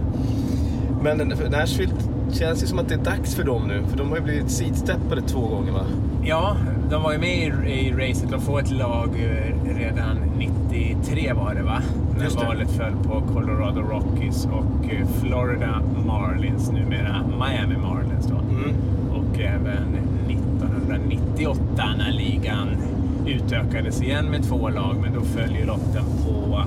[1.03, 1.93] Men Nashville
[2.33, 4.51] känns ju som att det är dags för dem nu, för de har ju blivit
[4.51, 5.85] sidsteppade två gånger va?
[6.25, 6.57] Ja,
[6.91, 11.55] de var ju med i, i racet och få ett lag eh, redan 93 var
[11.55, 11.83] det va?
[12.17, 12.47] När Just det.
[12.47, 18.37] valet föll på Colorado Rockies och eh, Florida Marlins, numera Miami Marlins då.
[18.37, 18.75] Mm.
[19.13, 19.95] Och även
[20.29, 21.65] 1998
[21.99, 22.69] när ligan
[23.27, 26.63] utökades igen med två lag, men då föll ju lotten på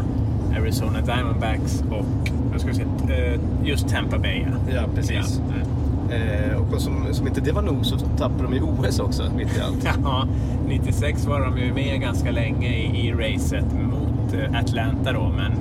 [0.59, 2.05] Arizona Diamondbacks och
[2.51, 4.39] jag ska säga, eh, just Tampa Bay.
[4.67, 4.73] ja.
[4.75, 5.41] Ja, precis.
[5.49, 5.65] Ja.
[6.11, 6.51] Mm.
[6.51, 9.57] Eh, och som, som inte det var nog så tappade de i OS också, mitt
[9.57, 9.87] i allt.
[10.03, 10.27] Ja,
[10.67, 15.51] 96 var de ju med ganska länge i, i racet mot eh, Atlanta då, men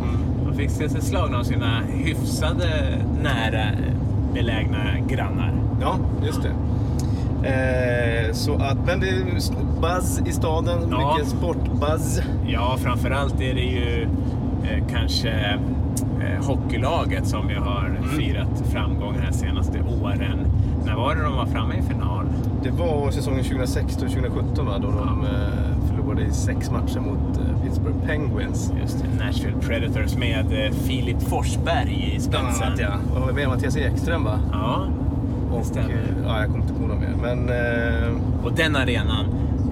[0.47, 2.67] de fick se sig slagna av sina hyfsade
[3.23, 3.65] nära
[4.35, 4.79] belägna
[5.09, 5.53] grannar.
[5.81, 6.51] Ja, just det.
[7.49, 9.25] Eh, så att, men det är
[9.81, 11.15] buzz i staden, Ja.
[11.17, 12.21] mycket sportbuzz.
[12.47, 14.03] Ja, framförallt är det ju
[14.65, 15.59] eh, kanske
[16.47, 20.39] hockeylaget som ju har firat framgång här senaste åren.
[20.87, 22.27] När var det de var framme i final?
[22.63, 27.97] Det var säsongen 2016-2017 va, då de eh, förlorade i sex matcher mot eh, Pittsburgh
[28.07, 28.73] Penguins.
[28.83, 32.47] Just det, Nashville Predators med eh, Filip Forsberg i spetsen.
[32.47, 33.21] annat ja.
[33.29, 34.39] Och med Mattias Ekström va?
[34.53, 34.87] Ja,
[35.53, 35.95] Och, stämmer.
[36.27, 37.15] ja, jag kommer inte på något mer.
[37.23, 39.25] Men eh, Och den arenan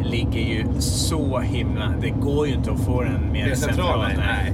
[0.04, 1.92] ligger ju så himla...
[2.00, 4.16] Det går ju inte att få den mer Mer central, nej.
[4.18, 4.52] nej.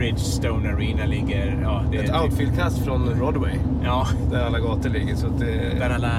[0.00, 1.58] Bridgestone Arena ligger...
[1.62, 3.52] Ja, det, ett outfieldkast från Broadway.
[3.84, 5.14] Ja, Där alla gator ligger.
[5.16, 6.10] Så det, där alla...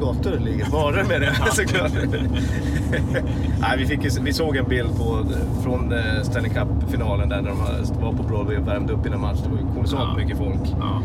[0.00, 0.70] gator ligger.
[0.70, 1.92] Varor med det såklart.
[3.60, 5.26] Nej, vi, fick vi såg en bild på,
[5.62, 7.58] från eh, Stanley Cup-finalen där när de
[8.04, 9.38] var på Broadway och värmde upp innan match.
[9.44, 10.16] Det var ju kolossalt Ja.
[10.24, 10.74] mycket folk.
[10.80, 11.02] Ja,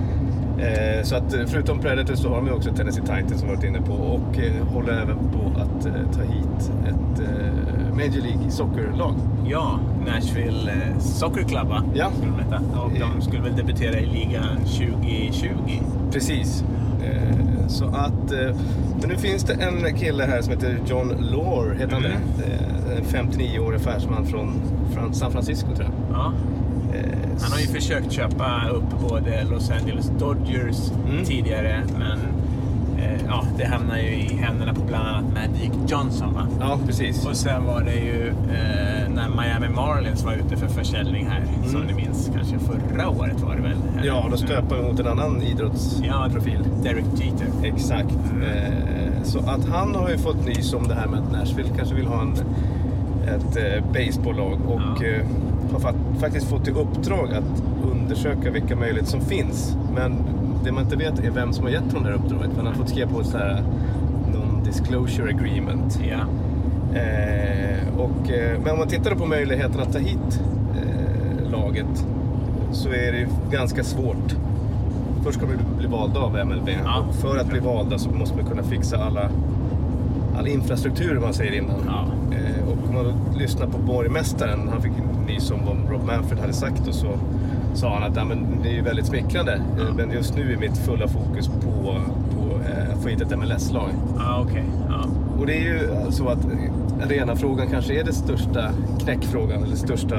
[0.59, 3.63] Eh, så att eh, förutom Predators så har de också Tennessee Titans som vi varit
[3.65, 7.58] inne på och eh, håller även på att eh, ta hit ett eh,
[7.99, 9.13] Major League Soccer-lag.
[9.49, 11.83] ja Nashville eh, Soccer Club va?
[11.93, 12.11] Ja.
[12.17, 12.81] Skulle de heta.
[12.81, 15.49] Och de skulle väl debutera i ligan 2020.
[16.11, 16.63] Precis.
[17.03, 18.55] Eh, så att, eh,
[18.99, 22.17] men nu finns det en kille här som heter John Lore, heter han Mm.
[22.37, 22.43] det?
[22.53, 26.17] Eh, En 59-årig affärsman från San Francisco tror jag.
[26.19, 26.33] Ja.
[26.93, 31.25] Eh, Han har ju försökt köpa upp både Los Angeles Dodgers Mm.
[31.25, 32.17] tidigare, men eh,
[33.29, 36.33] ja, det hamnar ju i händerna på bland annat Magic Johnson.
[36.33, 36.47] Va?
[36.59, 37.25] Ja, precis.
[37.25, 41.81] Och sen var det ju eh, när Miami Marlins var ute för försäljning här, som
[41.81, 43.71] ni minns, kanske förra året var det väl?
[43.93, 44.05] Mm.
[44.05, 46.59] Ja, de stöper mot en annan idrottsprofil.
[46.83, 47.47] Derek Jeter.
[47.63, 48.15] Exakt.
[48.43, 51.95] Eh, så att han har ju fått nys om det här med att Nashville kanske
[51.95, 52.33] vill ha en,
[53.23, 55.05] ett eh, baseballlag och Ja.
[55.07, 55.25] eh,
[55.71, 59.75] har fa- faktiskt fått i uppdrag att undersöka vilka möjligheter som finns.
[59.95, 60.13] Men
[60.63, 62.49] det man inte vet är vem som har gett honom det här uppdraget.
[62.57, 63.63] Han har fått skriva på ett här
[64.33, 65.99] non-disclosure agreement.
[66.09, 66.19] Ja.
[66.99, 70.41] Eh, och, eh, men om man tittar på möjligheten att ta hit
[70.75, 72.05] eh, laget
[72.71, 74.35] så är det ganska svårt.
[75.23, 77.05] Först ska man bli valda av MLB Ja.
[77.09, 79.29] och för att bli valda så måste man kunna fixa alla,
[80.37, 81.81] all infrastruktur man säger innan.
[81.87, 82.05] Ja.
[82.35, 84.91] Eh, och om man lyssnar på borgmästaren, han fick
[85.27, 87.07] nys om vad Rob Manfred hade sagt och så
[87.73, 90.77] sa han att ja, men det är väldigt smickrande eh, men just nu är mitt
[90.77, 91.61] fulla fokus på,
[92.35, 93.89] på eh, att få hit ett MLS-lag.
[94.17, 94.63] Ja, okej.
[94.89, 95.05] Ja.
[95.39, 96.45] Och det är ju så att
[97.03, 98.69] arenafrågan kanske är den största
[99.03, 100.17] knäckfrågan eller största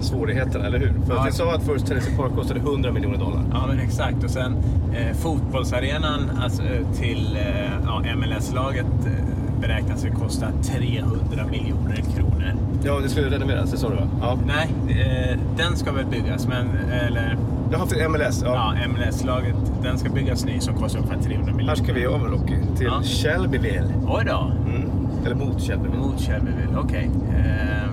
[0.00, 0.92] svårigheten, eller hur?
[1.06, 1.20] För Ja.
[1.20, 3.42] att vi sa att First Tennessee Park kostade 100 miljoner dollar.
[3.52, 4.24] ja, men exakt.
[4.24, 4.56] Och sen
[4.94, 6.62] eh, fotbollsarenan alltså,
[6.94, 9.12] till eh, ja, MLS-laget eh,
[9.60, 12.52] beräknas ju kosta 300 miljoner kronor.
[12.84, 14.08] Ja, det skulle renoveras, det sa du va?
[14.20, 14.38] Ja.
[14.46, 16.68] Nej, eh, den ska väl byggas, men...
[16.92, 17.36] Eller,
[17.72, 18.42] Jaha, för MLS.
[18.44, 18.74] Ja.
[18.82, 21.76] ja, MLS-laget, den ska byggas ny som kostar ungefär 300 miljoner.
[21.76, 23.02] Här ska vi över Rocky, till Ja.
[23.02, 23.92] Shelbyville.
[24.08, 24.52] Oj då.
[24.68, 24.90] Mm.
[25.26, 25.98] Eller mot Shelbyville.
[26.02, 27.10] Mot Shelbyville, okej.
[27.38, 27.90] Eh,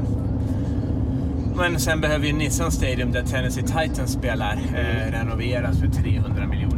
[1.56, 6.73] men sen behöver ju Nissan Stadium där Tennessee Titans spelar eh, renoveras för 300 miljoner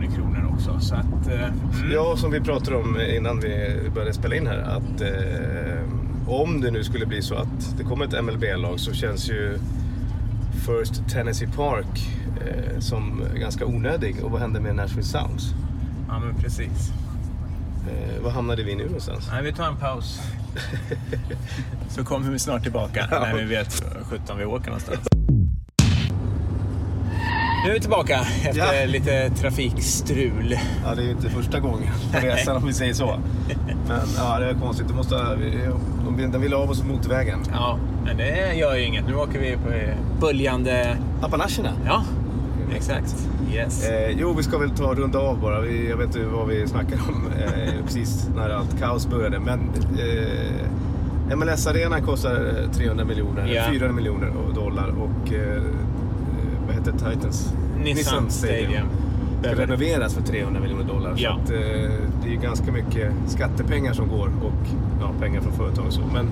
[0.75, 0.88] också.
[0.88, 1.27] Så att...
[1.27, 1.91] Eh, mm.
[1.91, 4.57] Ja, som vi pratade om innan vi började spela in här.
[4.57, 9.29] Att eh, om det nu skulle bli så att det kommer ett MLB-lag så känns
[9.29, 9.59] ju
[10.65, 12.09] First Tennessee Park
[12.47, 14.23] eh, som ganska onödig.
[14.23, 15.53] Och vad händer med Nashville Sounds?
[16.07, 16.91] Ja, men precis.
[17.89, 19.27] Eh, var hamnade vi nu någonstans?
[19.31, 20.21] Nej, vi tar en paus.
[21.89, 25.14] Så kommer vi snart tillbaka när vi vet 17 vi åker någonstans.
[27.65, 28.86] Nu är vi tillbaka efter Ja.
[28.88, 30.60] lite trafikstrul.
[30.86, 33.19] Ja, det är ju inte första gången på resan om vi säger så.
[33.88, 34.88] Men ja, det är konstigt.
[34.88, 35.15] Det måste,
[36.17, 37.39] vi- den ville av oss mot vägen.
[37.51, 39.08] Ja, men det gör ju inget.
[39.08, 39.71] Nu åker vi på
[40.25, 40.97] böljande...
[41.21, 41.69] Appalacherna.
[41.86, 42.04] Ja,
[42.75, 43.15] exakt.
[43.54, 43.89] Yes.
[43.89, 45.62] Eh, jo, vi ska väl ta runda av bara.
[45.62, 49.39] Vi, jag vet inte vad vi snackar om eh, precis när allt kaos började.
[49.39, 49.60] Men
[51.30, 52.32] eh, MLS-arenan kostar
[52.63, 53.63] eh, 300 miljoner, Ja.
[53.71, 55.62] 400 miljoner dollar och eh,
[56.88, 57.54] heter Titans?
[57.84, 58.88] Nissan Stadium.
[59.41, 61.13] Ska renoveras för 300 miljoner dollar.
[61.17, 61.38] Ja.
[61.38, 64.67] Så att, eh, det är ju ganska mycket skattepengar som går och
[65.02, 66.02] ja, pengar från företag och så.
[66.13, 66.32] Men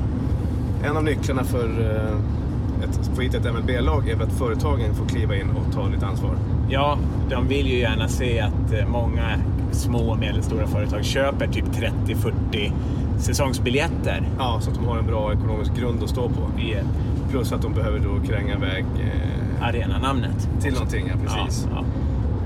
[0.84, 5.06] en av nycklarna för eh, ett, få hit ett MLB-lag är väl att företagen får
[5.06, 6.36] kliva in och ta lite ansvar.
[6.70, 6.98] Ja,
[7.30, 9.30] de vill ju gärna se att eh, många
[9.72, 12.72] små och medelstora företag köper typ 30-40
[13.18, 14.30] säsongsbiljetter.
[14.38, 16.62] Ja, så att de har en bra ekonomisk grund att stå på.
[16.62, 16.86] i eh,
[17.30, 20.49] Plus att de behöver då kränga iväg eh, arenanamnet.
[20.62, 21.67] till någonting, ja, precis.
[21.76, 21.84] Ja,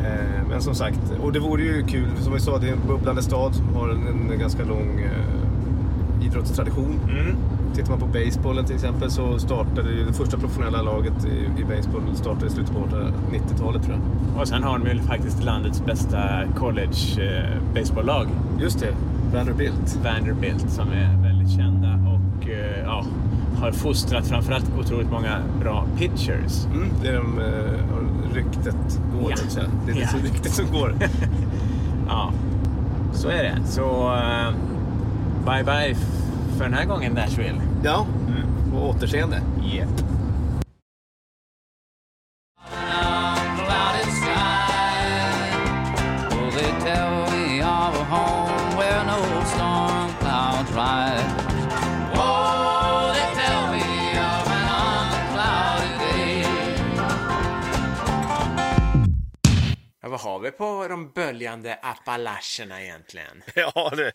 [0.07, 2.87] Eh, men som sagt, och det vore ju kul, som vi sa, det är en
[2.87, 6.99] bubblande stad som har en, en ganska lång eh, idrottstradition.
[7.07, 7.13] ja.
[7.13, 7.35] Mm.
[7.75, 11.63] Tittar man på basebollen till exempel så startade ju det första professionella laget i, i
[11.63, 12.79] baseball startade i slutet på
[13.31, 14.41] 90-talet tror jag.
[14.41, 16.19] Och sen har de ju faktiskt landets bästa
[16.55, 18.27] college eh, baseballlag,
[18.59, 18.93] Just det,
[19.33, 19.99] Vanderbilt.
[20.03, 23.05] Vanderbilt, som är väldigt kända och eh, ja,
[23.59, 26.65] har fostrat framförallt otroligt många bra pitchers.
[26.65, 27.37] Mm, det är de,
[27.93, 29.37] har ryktet går, Ja.
[29.47, 29.59] så.
[29.85, 30.07] Det är det Ja.
[30.23, 30.95] ryktet som går.
[32.09, 32.31] Ja,
[33.13, 33.57] så är det.
[33.65, 34.51] Så eh,
[35.45, 35.95] bye bye
[36.57, 37.61] för den här gången Nashville.
[37.83, 38.05] ja,
[38.71, 39.41] på återseende.
[39.73, 39.87] Yep.
[61.47, 63.43] De böljande Appalacherna egentligen?
[63.55, 64.11] Ja, det,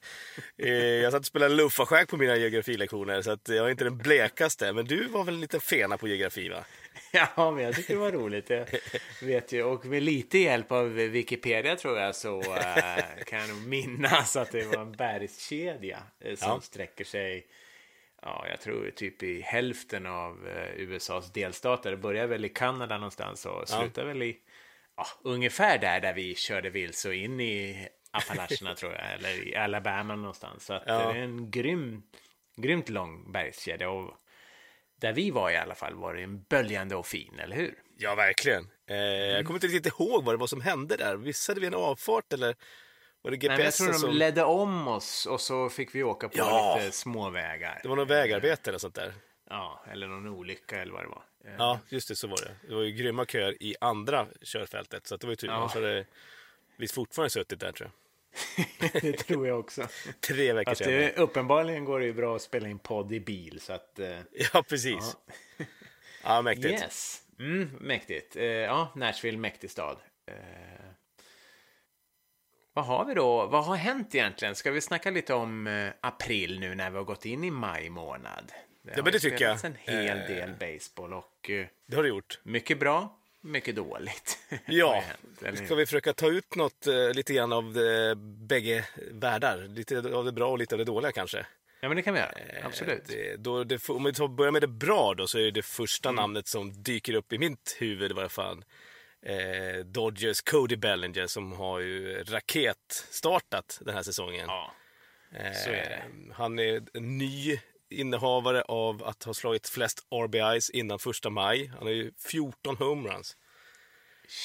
[0.58, 3.98] eh, jag satt och spelade luffarskäk på mina geografilektioner så att jag är inte den
[3.98, 4.72] blekaste.
[4.72, 6.64] Men du var väl lite fena på geografi va?
[7.36, 8.50] Ja, men jag tycker det var roligt.
[8.50, 8.66] Jag
[9.22, 13.66] vet ju, och med lite hjälp av Wikipedia tror jag så äh, kan jag nog
[13.66, 16.60] minnas att det var en bergskedja äh, som Ja.
[16.60, 17.46] sträcker sig,
[18.22, 21.90] ja, jag tror typ i hälften av äh, USAs delstater.
[21.90, 24.36] Det börjar väl i Kanada någonstans och slutar väl i,
[24.96, 29.57] ja, ungefär där, där vi körde vilse och in i Appalacherna tror jag, eller i
[29.57, 30.64] Alabama någonstans.
[30.64, 31.12] Så att Ja.
[31.12, 32.02] det är en grym,
[32.57, 33.90] grymt lång bergskedja.
[33.90, 34.14] Och
[35.00, 37.74] där vi var i alla fall var det en böljande och fin, eller hur?
[37.98, 38.68] Ja, verkligen.
[38.90, 41.16] Eh, Jag kommer inte riktigt ihåg vad det var som hände där.
[41.16, 42.57] Missade vi en avfart eller
[43.22, 44.11] var det Nej, men jag GPS tror de som...
[44.11, 46.76] ledde om oss och så fick vi åka på Ja.
[46.81, 47.81] lite småvägar.
[47.83, 49.14] Det var någon vägarbete eller sånt där.
[49.50, 51.22] Ja, eller någon olycka eller vad det var.
[51.44, 52.55] Eh, Ja, just det, så var det.
[52.68, 55.48] Det var ju grymma köer i andra körfältet, så det var ju tur.
[55.48, 55.55] Ja.
[55.55, 56.07] Annars hade
[56.76, 57.92] vi fortfarande suttit där tror jag.
[59.02, 59.88] det tror jag också.
[60.20, 63.61] Tre veckor Fast det, uppenbarligen går det ju bra att spela in podd i bil,
[63.61, 63.98] så att...
[63.98, 64.18] eh,
[64.52, 65.16] Ja, precis.
[66.24, 66.81] Ja, mäktigt.
[66.83, 67.22] Yes.
[67.38, 68.37] Mm, mäktigt.
[68.37, 69.96] Eh, ja, Nashville, mäktig stad.
[70.26, 70.35] Eh,
[72.72, 73.46] vad har vi då?
[73.46, 74.55] Vad har hänt egentligen?
[74.55, 77.90] Ska vi snacka lite om eh, april nu när vi har gått in i maj
[77.90, 78.52] månad?
[78.82, 79.64] Det men har det tycker jag.
[79.64, 80.26] en hel Eh.
[80.26, 82.40] del baseball och eh, Det har du gjort.
[82.42, 84.38] mycket bra, mycket dåligt.
[84.66, 85.04] Ja,
[85.64, 88.14] ska vi försöka ta ut något eh, lite grann av de,
[88.46, 89.58] bägge världar?
[89.68, 91.46] Lite av det bra och lite av det dåliga kanske?
[91.80, 92.32] Ja, men det kan vi göra.
[92.64, 93.10] Absolut.
[93.10, 96.08] Eh, Det, då, det, om vi börjar med det bra då så är det första
[96.08, 96.16] Mm.
[96.22, 98.64] namnet som dyker upp i mitt huvud i varje fall.
[99.26, 104.44] Eh, Dodgers Cody Bellinger som har ju raketstartat den här säsongen.
[104.48, 104.74] Ja,
[105.64, 105.94] så är det.
[105.94, 107.58] Eh, Han är en ny
[107.92, 111.66] innehavare av att ha slagit flest RBIs innan första maj.
[111.66, 113.37] Han har ju 14 homeruns.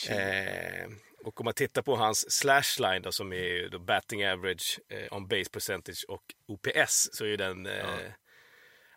[0.09, 0.89] Eh,
[1.23, 5.13] och om man tittar på hans slashline då, som är ju då batting average, eh,
[5.13, 7.85] on base percentage och OPS så är ju den eh,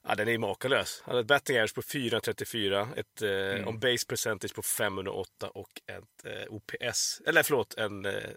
[0.02, 0.14] ja.
[0.14, 1.02] den är makalös.
[1.04, 5.80] Han har ett batting average på 434, ett eh, on base percentage på 508 och
[5.86, 8.30] ett eh, OPS, eller förlåt, en, eh,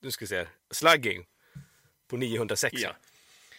[0.00, 1.26] nu ska vi se, slugging
[2.08, 2.74] på 906.
[2.82, 2.96] Ja.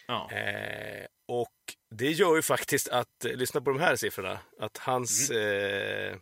[0.06, 0.30] Ja.
[0.32, 1.52] Eh, och
[1.90, 6.12] det gör ju faktiskt att, eh, lyssna på de här siffrorna, att hans eh,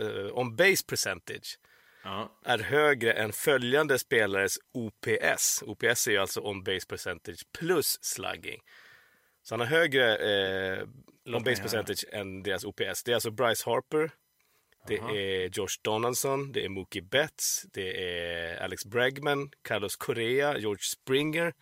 [0.00, 1.58] eh, on base percentage
[2.04, 2.40] ja.
[2.44, 5.62] är högre än följande spelares OPS.
[5.66, 8.60] OPS är ju alltså on base percentage plus slugging.
[9.42, 10.82] Så han har högre eh,
[11.24, 13.02] on mig base percentage än deras OPS.
[13.04, 14.10] Det är alltså Bryce Harper,
[14.86, 20.82] det är Josh Donaldson, det är Mookie Betts, det är Alex Bregman, Carlos Correa, George
[20.82, 21.54] Springer.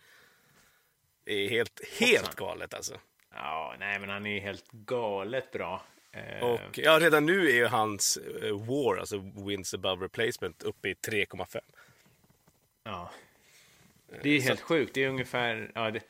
[1.25, 2.99] Det är helt, helt galet alltså.
[3.33, 5.85] ja, nej, men han är helt galet bra.
[6.11, 9.17] Eh, Och ja, redan nu är ju hans eh, WAR, alltså
[9.47, 11.59] wins above replacement, uppe i 3,5.
[12.83, 13.11] Ja.
[14.23, 14.93] Det är helt sjukt.
[14.93, 15.71] Det är ungefär...
[15.75, 16.01] Ja, det,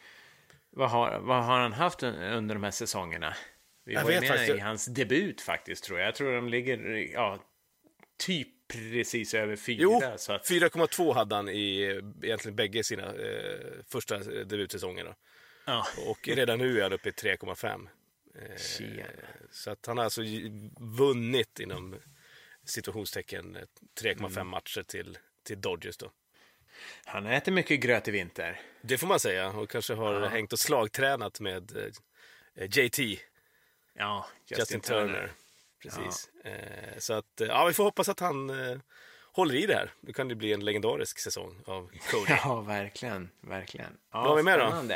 [0.70, 3.36] vad, har, vad har han haft un- under de här säsongerna?
[3.84, 6.07] Vi Jag var ju med faktiskt- i hans debut faktiskt, tror jag.
[6.07, 6.78] Jag tror de ligger
[7.13, 7.39] ja,
[8.18, 9.78] typ precis över fyra.
[9.82, 15.03] Jo, så att, 4,2 hade han i eh, egentligen bägge sina eh, första debutsäsonger.
[15.05, 15.16] Då.
[15.66, 15.86] ja.
[16.07, 17.88] Och redan nu är han uppe i 3,5.
[18.57, 19.03] Tjena.
[19.51, 20.22] Så att han har alltså
[20.80, 21.95] vunnit inom
[22.66, 23.61] situationstecken eh,
[24.01, 24.47] 3,5 Mm.
[24.47, 25.97] matcher till, till Dodgers.
[25.97, 26.11] Då.
[27.05, 28.59] Han äter mycket gröt i vinter.
[28.82, 29.49] Det får man säga.
[29.49, 31.78] Och kanske har hängt och slagtränat med
[32.55, 32.99] eh, JT,
[33.97, 35.05] Ja, Justin, Justin, Turner.
[35.07, 35.32] Turner.
[35.86, 36.29] Precis.
[36.43, 38.77] Eh, så att, eh, ja, vi får hoppas att han eh,
[39.31, 39.91] håller i det här.
[39.99, 42.38] Nu kan det bli en legendarisk säsong av Cody.
[42.43, 43.29] Ja, verkligen.
[43.41, 43.97] verkligen.
[44.11, 44.95] Ja, Vad har vi med då?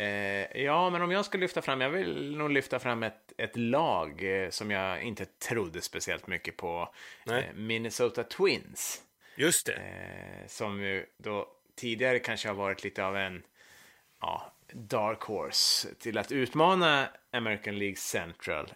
[0.00, 3.56] Eh, ja, men om jag ska lyfta fram, jag vill nog lyfta fram ett, ett
[3.56, 6.94] lag som jag inte trodde speciellt mycket på.
[7.54, 9.02] Minnesota Twins.
[9.36, 9.80] Just det.
[10.46, 13.42] Som ju då tidigare kanske har varit lite av en
[14.20, 18.72] ja, dark horse till att utmana American League Central.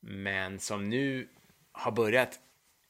[0.00, 1.28] Men som nu
[1.72, 2.40] har börjat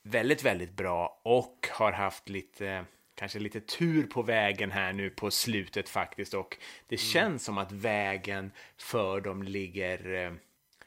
[0.02, 2.84] väldigt, väldigt bra och har haft lite,
[3.14, 6.34] kanske lite tur på vägen här nu på slutet faktiskt.
[6.34, 10.32] Och det känns som att vägen för dem ligger, eh,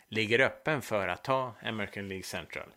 [0.07, 2.73] ligger öppen för att ta American League Central.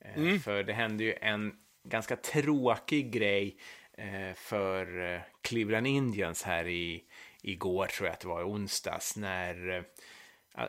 [0.00, 3.56] Eh, För det hände ju en ganska tråkig grej
[3.92, 7.04] eh, för Cleveland Indians här i
[7.42, 9.84] igår, tror jag att det var i onsdags, när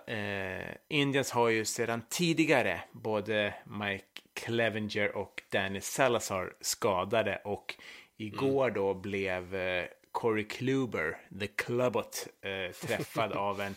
[0.07, 7.75] eh, Indians har ju sedan tidigare både Mike Clevenger och Danny Salazar skadade och
[8.17, 13.75] igår då blev eh, Corey Kluber, the Clubot, eh, träffad av en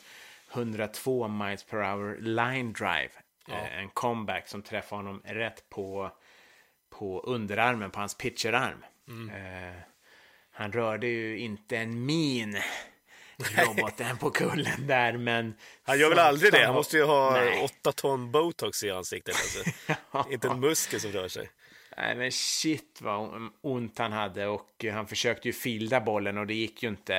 [0.52, 3.10] 102 miles per hour line drive.
[3.48, 6.10] Eh, en comeback som träffar honom rätt på,
[6.90, 8.84] på underarmen, på hans pitcherarm.
[9.08, 9.80] Eh,
[10.50, 12.56] han rörde ju inte en min,
[13.56, 15.54] roboten på kullen där, men...
[15.82, 16.66] Han gör väl aldrig det?
[16.66, 17.62] Han måste ju ha Nej.
[17.64, 19.34] åtta ton botox i ansiktet.
[19.34, 20.30] Alltså.
[20.32, 21.50] Inte en muskel som rör sig.
[21.96, 26.54] Nej, men shit vad ont han hade och han försökte ju filda bollen och det
[26.54, 27.16] gick ju inte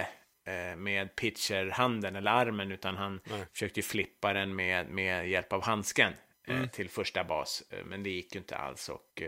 [0.48, 3.46] eh, med pitcherhanden eller armen utan han Nej.
[3.54, 6.14] försökte ju flippa den med, med hjälp av handsken
[6.48, 6.70] eh, Mm.
[6.70, 7.64] till första bas.
[7.70, 9.22] Eh, Men det gick ju inte alls och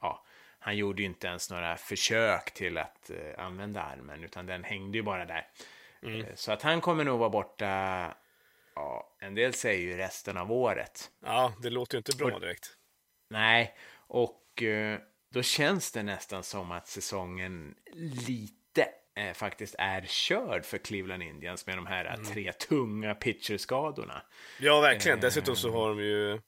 [0.00, 0.24] ja,
[0.58, 5.02] han gjorde ju inte ens några försök till att använda armen utan den hängde ju
[5.02, 5.46] bara där.
[6.02, 6.20] Mm.
[6.20, 7.66] Eh, Så att han kommer nog vara borta,
[8.74, 11.10] ja, en del säger ju resten av året.
[11.24, 12.70] Ja, det låter ju inte bra direkt.
[13.30, 14.98] Nej, och eh,
[15.30, 17.74] då känns det nästan som att säsongen
[18.28, 24.22] lite eh, faktiskt är körd för Cleveland Indians med de här eh, tre tunga pitcherskadorna.
[24.60, 25.20] Ja, verkligen.
[25.20, 26.40] Dessutom så har de ju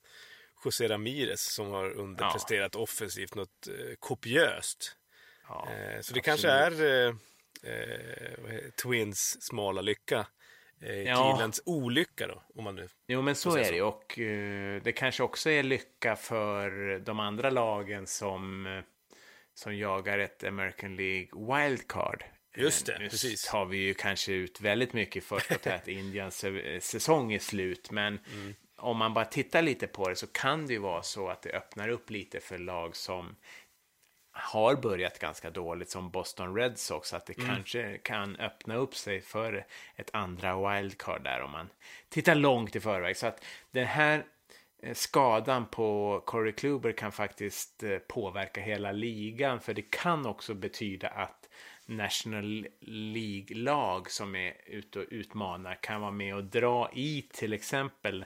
[0.65, 2.81] José Ramirez som har underpresterat Ja.
[2.81, 4.97] offensivt något eh, kopiöst.
[5.49, 6.25] Ja, Eh, så det absolut.
[6.25, 7.17] kanske är
[7.65, 7.71] eh,
[8.45, 8.77] det?
[8.83, 10.27] Twins smala lycka.
[10.83, 11.15] Eh, Ja.
[11.15, 12.89] Clevelands olycka då, om man nu...
[13.09, 13.83] Jo, men så är det ju.
[13.83, 18.83] Och eh, det kanske också är lycka för de andra lagen som, eh,
[19.55, 22.25] som jagar ett American League wildcard.
[22.57, 23.45] Just det, Eh, nu precis.
[23.45, 26.45] tar vi ju kanske ut väldigt mycket först och att Indians
[26.81, 27.91] säsong är slut.
[27.91, 28.55] Men Mm.
[28.77, 31.51] om man bara tittar lite på det så kan det ju vara så att det
[31.53, 33.37] öppnar upp lite för lag som
[34.33, 37.49] har börjat ganska dåligt som Boston Red Sox att det Mm.
[37.51, 39.67] kanske kan öppna upp sig för
[39.97, 41.69] ett andra wildcard där om man
[42.09, 43.17] tittar långt i förväg.
[43.17, 44.25] Så att den här
[44.83, 50.55] eh, skadan på Corey Kluber kan faktiskt eh, påverka hela ligan för det kan också
[50.55, 51.49] betyda att
[51.87, 58.25] National League-lag som är ute och utmanar kan vara med och dra i till exempel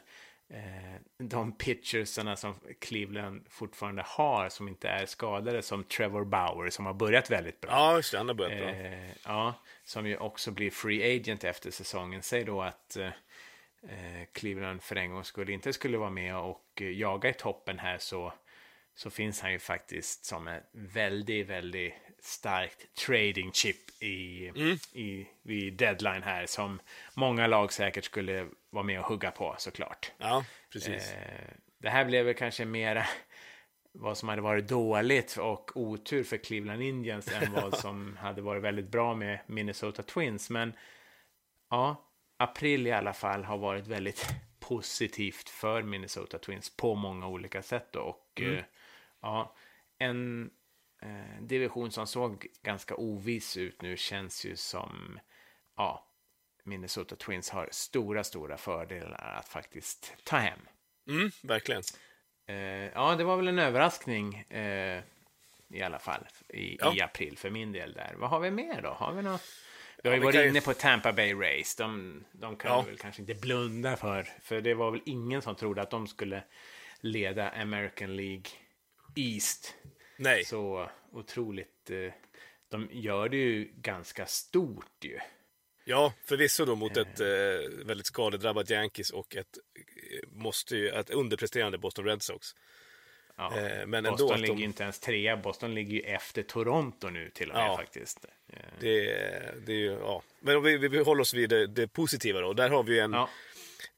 [1.18, 6.94] de pitchersarna som Cleveland fortfarande har som inte är skadade som Trevor Bauer som har
[6.94, 7.70] börjat väldigt bra.
[7.70, 8.18] Ja, just det.
[8.18, 8.70] Han har börjat bra.
[8.70, 12.22] Eh, ja, som ju också blir free agent efter säsongen.
[12.22, 13.06] Säg då att eh,
[13.82, 17.78] eh, Cleveland för en gång skulle inte skulle vara med och eh, jaga i toppen
[17.78, 18.32] här så,
[18.94, 21.94] så finns han ju faktiskt som ett väldigt, väldigt
[22.24, 24.52] starkt trading chip i,
[24.92, 26.80] i, vid deadline här som
[27.14, 30.12] många lag säkert skulle vara med och hugga på såklart.
[30.18, 31.12] Ja, precis.
[31.12, 33.06] Eh, det här blev väl kanske mera
[33.92, 38.62] vad som hade varit dåligt och otur för Cleveland Indians än vad som hade varit
[38.62, 40.50] väldigt bra med Minnesota Twins.
[40.50, 40.72] Men
[41.70, 44.26] ja, april i alla fall har varit väldigt
[44.60, 47.92] positivt för Minnesota Twins på många olika sätt.
[47.92, 48.00] Då.
[48.00, 48.64] Och eh,
[49.20, 49.54] ja,
[49.98, 50.50] en
[51.04, 55.18] eh, division som såg ganska oviss ut nu känns ju som
[55.76, 56.08] ja,
[56.64, 60.58] Minnesota Twins har stora, stora fördelar att faktiskt ta hem.
[61.08, 61.82] Mm, verkligen.
[62.46, 62.56] Eh,
[62.94, 65.02] ja, det var väl en överraskning eh,
[65.68, 66.94] i alla fall i, Ja.
[66.96, 68.14] i april för min del där.
[68.18, 68.88] Vad har vi mer då?
[68.88, 69.42] Har vi något?
[70.02, 71.82] Vi har ju vi varit kan inne på Tampa Bay Race.
[71.82, 72.82] De, de kan Ja.
[72.82, 74.22] väl kanske inte blunda för.
[74.42, 76.44] För det var väl ingen som trodde att de skulle
[77.00, 78.44] leda American League
[79.16, 79.74] East.
[80.16, 81.90] Nej, Så otroligt.
[81.90, 82.12] Eh,
[82.68, 85.18] de gör det ju ganska stort ju.
[85.84, 87.26] ja, förvisso då mot ett eh,
[87.84, 92.48] väldigt skadedrabbat Yankees och ett, eh, måste ju, ett underpresterande Boston Red Sox.
[93.36, 93.58] Ja.
[93.60, 95.36] Eh, men ändå Boston de- ligger ju inte ens trea.
[95.36, 97.76] Boston ligger ju efter Toronto nu till och med Ja.
[97.76, 98.24] faktiskt.
[98.48, 99.04] Eh, Det,
[99.66, 100.22] det är ju, ja.
[100.40, 102.52] Men om vi, vi håller oss vid det, det positiva då.
[102.52, 103.28] Där har vi en, Ja.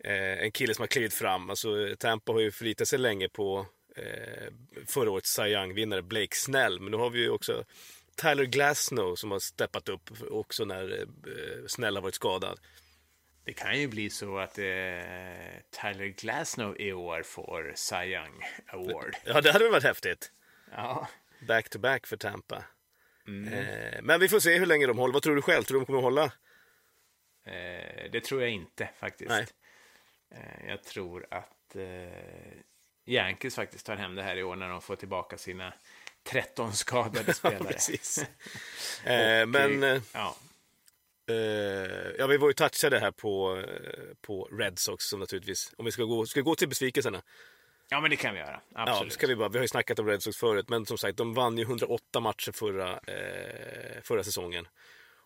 [0.04, 1.50] eh, en kille som har klivit fram.
[1.50, 4.52] Alltså, Tampa har ju förlitat sig länge på eh,
[4.86, 6.80] förra årets Cy Young-vinnare Blake Snell.
[6.80, 7.64] Men nu har vi ju också
[8.16, 12.60] Tyler Glasnow som har steppat upp också när eh, Snell har varit skadad.
[13.44, 14.64] Det kan ju bli så att eh,
[15.70, 19.16] Tyler Glasnow i år får Cy Young Award.
[19.24, 20.32] Ja, det hade väl varit häftigt.
[20.72, 21.08] Ja.
[21.48, 22.64] Back to back för Tampa.
[23.26, 23.52] Mm.
[23.52, 25.12] Eh, men vi får se hur länge de håller.
[25.12, 25.62] Vad tror du själv?
[25.62, 26.24] Tror du de kommer hålla?
[27.44, 29.30] Eh, det tror jag inte faktiskt.
[29.30, 29.46] Nej.
[30.30, 31.82] Eh, jag tror att eh,
[33.06, 35.72] Yankees faktiskt tar hem det här i år när de får tillbaka sina
[36.22, 37.76] 13 skadade spelare.
[39.04, 39.82] Eh, men...
[39.82, 40.36] eh, Ja,
[41.28, 41.36] Eh,
[42.18, 45.92] ja, vi var ju touchade här på, eh, på Red Sox som naturligtvis, om vi
[45.92, 47.22] ska gå, ska vi gå till besvikelserna.
[47.88, 48.60] ja, men det kan vi göra.
[48.74, 49.10] Ja, Absolut.
[49.10, 49.48] det ska vi bara.
[49.48, 52.20] Vi har ju snackat om Red Sox förut, men som sagt, de vann ju 108
[52.20, 54.68] matcher förra, eh, förra säsongen.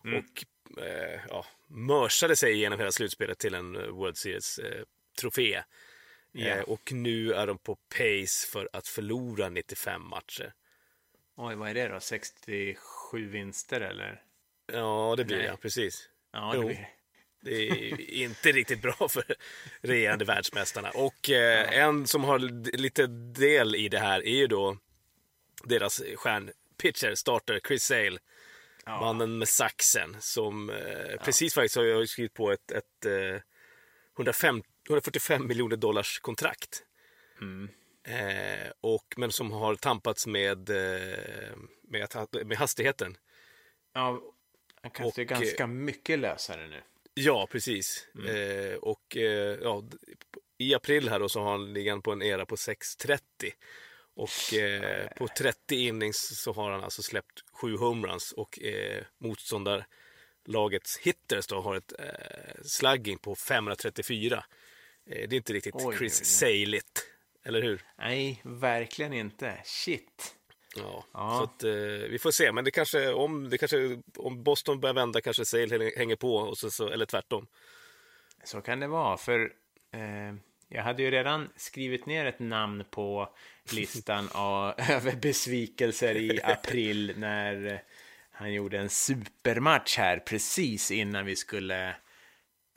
[0.05, 0.19] Mm.
[0.19, 0.43] Och
[0.83, 5.63] eh, ja, mörsade sig igenom hela slutspelet till en eh, World Series-trofé.
[6.31, 6.47] Ja.
[6.47, 10.53] Eh, och nu är de på pace för att förlora 95 matcher.
[11.35, 11.99] Oj, vad är det då?
[11.99, 14.23] 67 vinster eller?
[14.73, 15.47] Ja, det blir Nej.
[15.47, 16.09] det, precis.
[16.33, 16.61] Ja, Jo.
[16.61, 16.87] det blir det.
[17.43, 19.23] Det är inte riktigt bra för
[19.81, 20.89] regerande världsmästarna.
[20.89, 22.39] Och eh, en som har
[22.77, 24.77] lite del i det här är ju då
[25.63, 28.19] deras stjärnpitcher, starter Chris Sale.
[28.85, 33.41] Mannen med saxen som eh, precis faktiskt har jag skrivit på ett, ett eh,
[34.17, 36.83] 105, 145 miljoner dollars kontrakt.
[38.03, 43.17] Eh, och, men som har tampats med, eh, med, med hastigheten.
[43.93, 44.21] Ja,
[44.81, 46.81] han kastar ju eh, ganska mycket lösare nu.
[47.13, 48.07] Ja, precis.
[48.27, 49.83] Eh, och eh, ja,
[50.57, 53.19] i april här då så har han liggan på en era på 6.30.
[54.13, 60.97] Och eh, på 30 innings så har han alltså släppt sju homeruns och eh, motståndarlagets
[61.01, 64.43] hitters då har ett eh, slugging på 534.
[65.05, 66.25] Eh, det är inte riktigt Oj, Chris oj.
[66.25, 67.05] Sale-igt,
[67.43, 67.81] eller hur?
[67.97, 69.57] Nej, verkligen inte.
[69.65, 70.35] Shit.
[70.75, 71.37] Ja, Ja.
[71.37, 72.51] så att, eh, vi får se.
[72.51, 76.57] Men det kanske, om, det kanske, om Boston börjar vända kanske Sale hänger på, och
[76.57, 77.47] så, så, eller tvärtom.
[78.43, 79.53] Så kan det vara, för
[79.93, 80.35] eh,
[80.69, 83.35] jag hade ju redan skrivit ner ett namn på
[83.71, 87.83] listan av, över besvikelser i april när
[88.31, 91.95] han gjorde en supermatch här precis innan vi skulle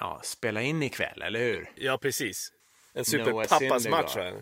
[0.05, 1.71] ja, spela in ikväll, eller hur?
[1.75, 2.53] Ja, precis.
[2.93, 4.05] En Noah superpappas Syndergaard.
[4.05, 4.17] match.
[4.17, 4.33] va?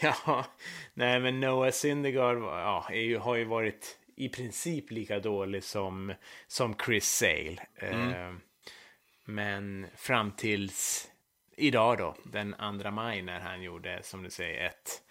[0.26, 0.46] Ja,
[0.94, 6.14] nej men Noah Syndergaard ja, ju, har ju varit i princip lika dålig som,
[6.46, 7.56] som Chris Sale.
[7.74, 8.32] Eh,
[9.24, 11.08] men fram tills
[11.56, 15.02] idag då, den 2 maj när han gjorde, som du säger, ett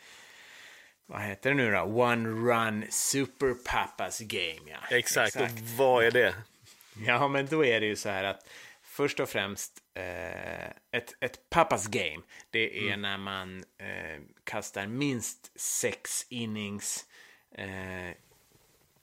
[1.07, 1.81] vad heter det nu då?
[1.81, 4.97] One Run Super Papas Game, ja.
[4.97, 5.35] Exakt.
[5.35, 6.35] Och vad är det?
[7.05, 8.49] Ja, men då är det ju så här att
[8.95, 12.21] först och främst eh, ett, ett pappas game.
[12.49, 17.05] Det är när man eh, kastar minst sex innings
[17.51, 18.11] eh,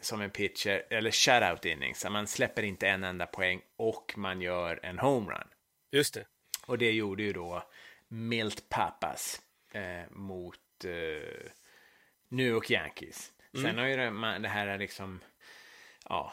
[0.00, 2.06] som en pitcher, eller shutout innings.
[2.10, 5.48] Man släpper inte en enda poäng och man gör en homerun.
[5.90, 6.26] Just det.
[6.66, 7.70] Och det gjorde ju då
[8.08, 11.50] Milt Papas eh, mot eh,
[12.28, 13.32] New York Yankees.
[13.62, 15.20] Sen har ju det, man, det här liksom
[16.08, 16.32] ja,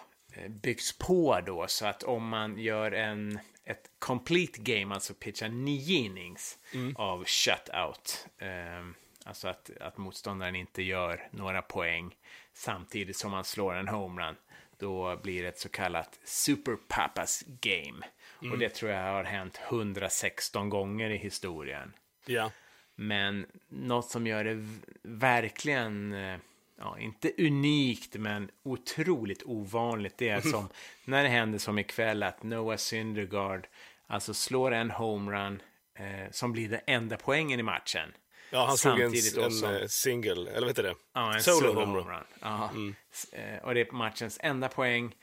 [0.50, 5.98] byggts på då så att om man gör en ett complete game, alltså pitchar nio
[5.98, 6.58] innings
[6.96, 8.28] av shutout.
[8.38, 8.88] Eh,
[9.26, 12.16] alltså att, att motståndaren inte gör några poäng
[12.54, 14.36] samtidigt som man slår en homerun.
[14.78, 18.06] Då blir det ett så kallat Super Papas Game.
[18.52, 21.94] Och det tror jag har hänt 116 gånger i historien.
[22.26, 22.52] Ja.
[22.96, 24.68] Men något som gör det
[25.02, 26.38] verkligen, eh,
[26.80, 30.70] ja, inte unikt, men otroligt ovanligt, det är som
[31.06, 33.68] när det händer som ikväll att Noah Syndergaard
[34.08, 35.62] alltså slår en homerun
[35.96, 38.14] eh, som blir den enda poängen i matchen.
[38.52, 40.96] Ja, han slog en, Samtidigt då en som- eh, single, eller vad heter det?
[41.14, 42.04] Ja, en solo, solo, home run.
[42.04, 42.24] homerun.
[42.42, 42.72] Ja.
[43.12, 45.16] S- eh, Och det är matchens enda poäng.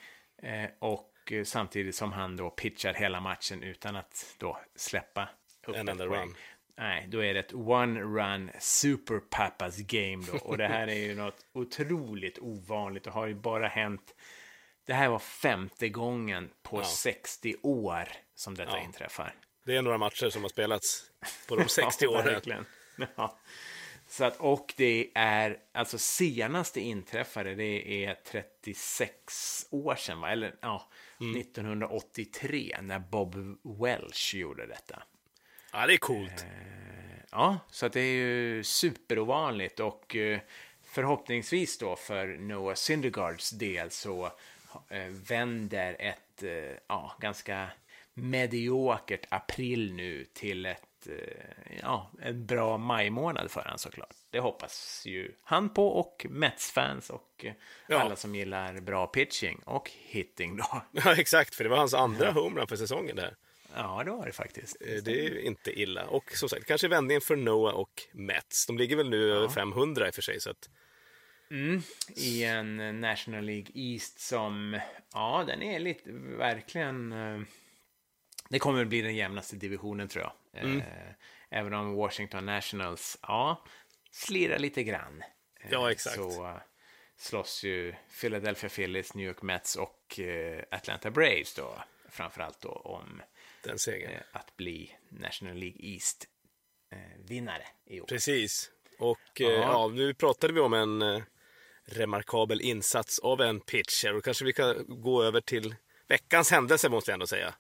[0.43, 1.13] eh, Och
[1.45, 5.29] samtidigt som han då pitchar hela matchen utan att då släppa
[5.67, 6.21] upp En enda poäng.
[6.29, 6.35] run.
[6.79, 10.39] Nej, då är det ett one-run super pappas game då.
[10.39, 14.15] Och det här är ju något otroligt ovanligt och har ju bara hänt.
[14.85, 18.83] Det här var femte gången på 60 år som detta Ja.
[18.85, 19.35] inträffar.
[19.65, 21.11] Det är några matcher som har spelats
[21.49, 22.25] på de 60 Ja, åren.
[22.25, 22.67] verkligen.
[23.17, 23.39] Ja.
[24.09, 30.31] Så att, och det är, alltså senaste inträffade, det är 36 år sedan, va?
[30.31, 30.89] eller ja,
[31.21, 31.41] Mm.
[31.41, 33.35] 1983 när Bob
[33.81, 35.03] Welch gjorde detta.
[35.79, 36.47] Ja, det är coolt.
[37.31, 40.41] Ja, så att det är ju superovanligt och eh,
[40.85, 44.25] förhoppningsvis då för Noah Syndergaards del så
[44.89, 47.69] eh, vänder ett eh, ja, ganska
[48.15, 54.15] mediokert april nu till ett, eh, ja, en bra majmånad för han såklart.
[54.31, 57.53] Det hoppas ju han på och Mets-fans och eh,
[57.89, 57.99] Ja.
[57.99, 60.83] alla som gillar bra pitching och hitting då.
[60.93, 61.55] Ja, exakt.
[61.55, 63.37] För det var hans andra homerun för säsongen där.
[63.77, 64.77] Ja, det var det faktiskt.
[64.81, 66.07] Eh, Det är ju inte illa.
[66.07, 68.67] Och som sagt, kanske vändningen för Noah och Mets.
[68.67, 70.41] De ligger väl nu över 500 i och för sig.
[70.41, 70.71] Så att,
[72.17, 74.81] i en National League East som,
[75.13, 77.41] ja, den är lite, verkligen, eh,
[78.49, 80.63] det kommer att bli den jämnaste divisionen tror jag.
[80.65, 80.79] Mm.
[80.81, 81.13] Eh,
[81.51, 83.65] Även om Washington Nationals, ja,
[84.11, 85.23] slirrar lite grann.
[85.71, 86.17] Ja, exakt.
[86.17, 86.61] Så
[87.17, 90.21] slåss ju Philadelphia Phillies, New York Mets och
[90.71, 93.23] Atlanta Braves då, framförallt då om
[93.69, 94.13] den segern.
[94.13, 96.25] eh, att bli National League East
[96.93, 96.99] eh,
[97.29, 98.07] vinnare i år.
[98.07, 98.71] Precis.
[98.99, 99.53] Och eh, Ja.
[99.61, 99.89] ja.
[99.89, 101.23] nu pratade vi om en eh,
[101.87, 104.15] remarkabel insats av en pitcher.
[104.17, 105.75] Och kanske vi kan gå över till
[106.09, 107.55] veckans händelse måste jag ändå säga.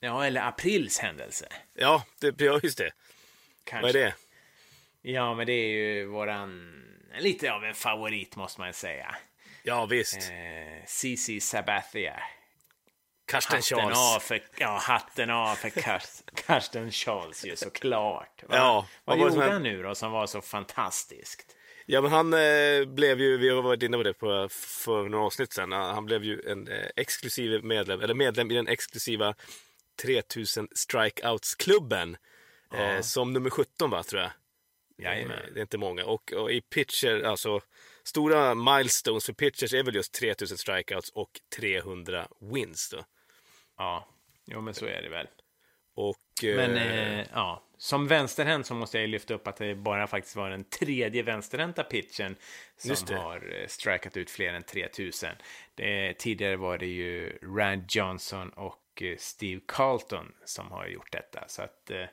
[0.00, 1.48] Ja, eller aprils händelse.
[1.74, 2.90] Ja, det, ja just det.
[3.64, 3.86] Kanske.
[3.86, 4.14] Vad är det?
[5.02, 6.82] Ja, men det är ju våran,
[7.18, 9.16] lite av en favorit måste man säga.
[9.62, 10.16] Ja, visst.
[10.30, 12.22] Eh, CC Sabathia.
[13.28, 13.98] Karsten Charles.
[13.98, 18.42] av för, ja, hatten av för Kar- Karsten Charles ju såklart.
[18.48, 18.56] Va?
[18.56, 21.54] Ja, vad vad var det gjorde han nu då som var så fantastiskt?
[21.86, 25.24] Ja, men han eh, blev ju, vi har varit inne på det på, för några
[25.24, 29.34] avsnitt sedan, han blev ju en eh, exklusiv medlem, eller medlem i den exklusiva
[30.02, 32.16] 3000 strikeouts-klubben.
[32.74, 34.30] Eh, som nummer 17 va, tror jag.
[34.98, 35.38] Jajamän.
[35.38, 36.04] Eh, Det är inte många.
[36.04, 37.60] Och, och i pitcher, alltså
[38.04, 43.04] stora milestones för pitchers är väl just 3000 strikeouts och 300 wins då.
[43.78, 44.08] Ja,
[44.44, 45.26] jo men så är det väl.
[45.94, 49.74] Och, eh, Men eh, ja, som vänsterhänt så måste jag ju lyfta upp att det
[49.74, 52.36] bara faktiskt var den tredje vänsterhänta pitchen
[52.76, 55.30] som har eh, strikat ut fler än 3000.
[55.74, 61.44] Det, tidigare var det ju Rand Johnson och eh, Steve Carlton som har gjort detta.
[61.48, 62.04] Så att, eh,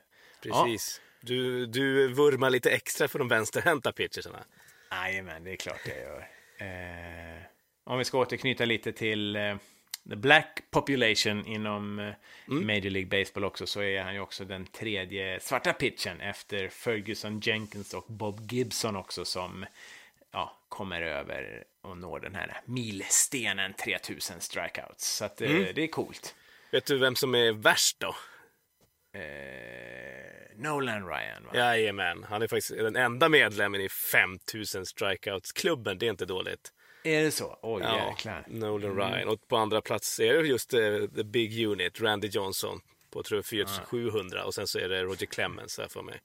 [0.44, 1.02] Precis.
[1.22, 4.44] Du, du vurmar lite extra för de vänsterhänta pitchersarna.
[4.92, 6.28] Jajamän, det är klart jag gör.
[6.58, 7.42] Eh,
[7.84, 9.56] om vi ska återknyta lite till eh,
[10.10, 12.14] the black population inom eh,
[12.46, 17.40] Major League Baseball också så är han ju också den tredje svarta pitchen efter Ferguson
[17.40, 19.66] Jenkins och Bob Gibson också som
[20.32, 25.16] ja, kommer över och når den här milstenen 3000 strikeouts.
[25.18, 26.36] Så att, eh, det är coolt.
[26.72, 28.16] Vet du vem som är värst då?
[29.20, 29.26] Eh,
[30.56, 31.52] Nolan Ryan, va?
[31.54, 35.98] Jajamän, han är faktiskt den enda medlemmen i 5000 strikeouts-klubben.
[35.98, 36.72] Det är inte dåligt.
[37.06, 37.60] Är det så?
[37.62, 38.44] Oj, Ja, jäklar.
[38.48, 39.28] Nolan Ryan.
[39.28, 40.80] Och på andra plats är det just eh,
[41.16, 42.80] the big unit, Randy Johnson
[43.10, 46.20] på tror jag 4700 och sen så är det Roger Clemens här för mig.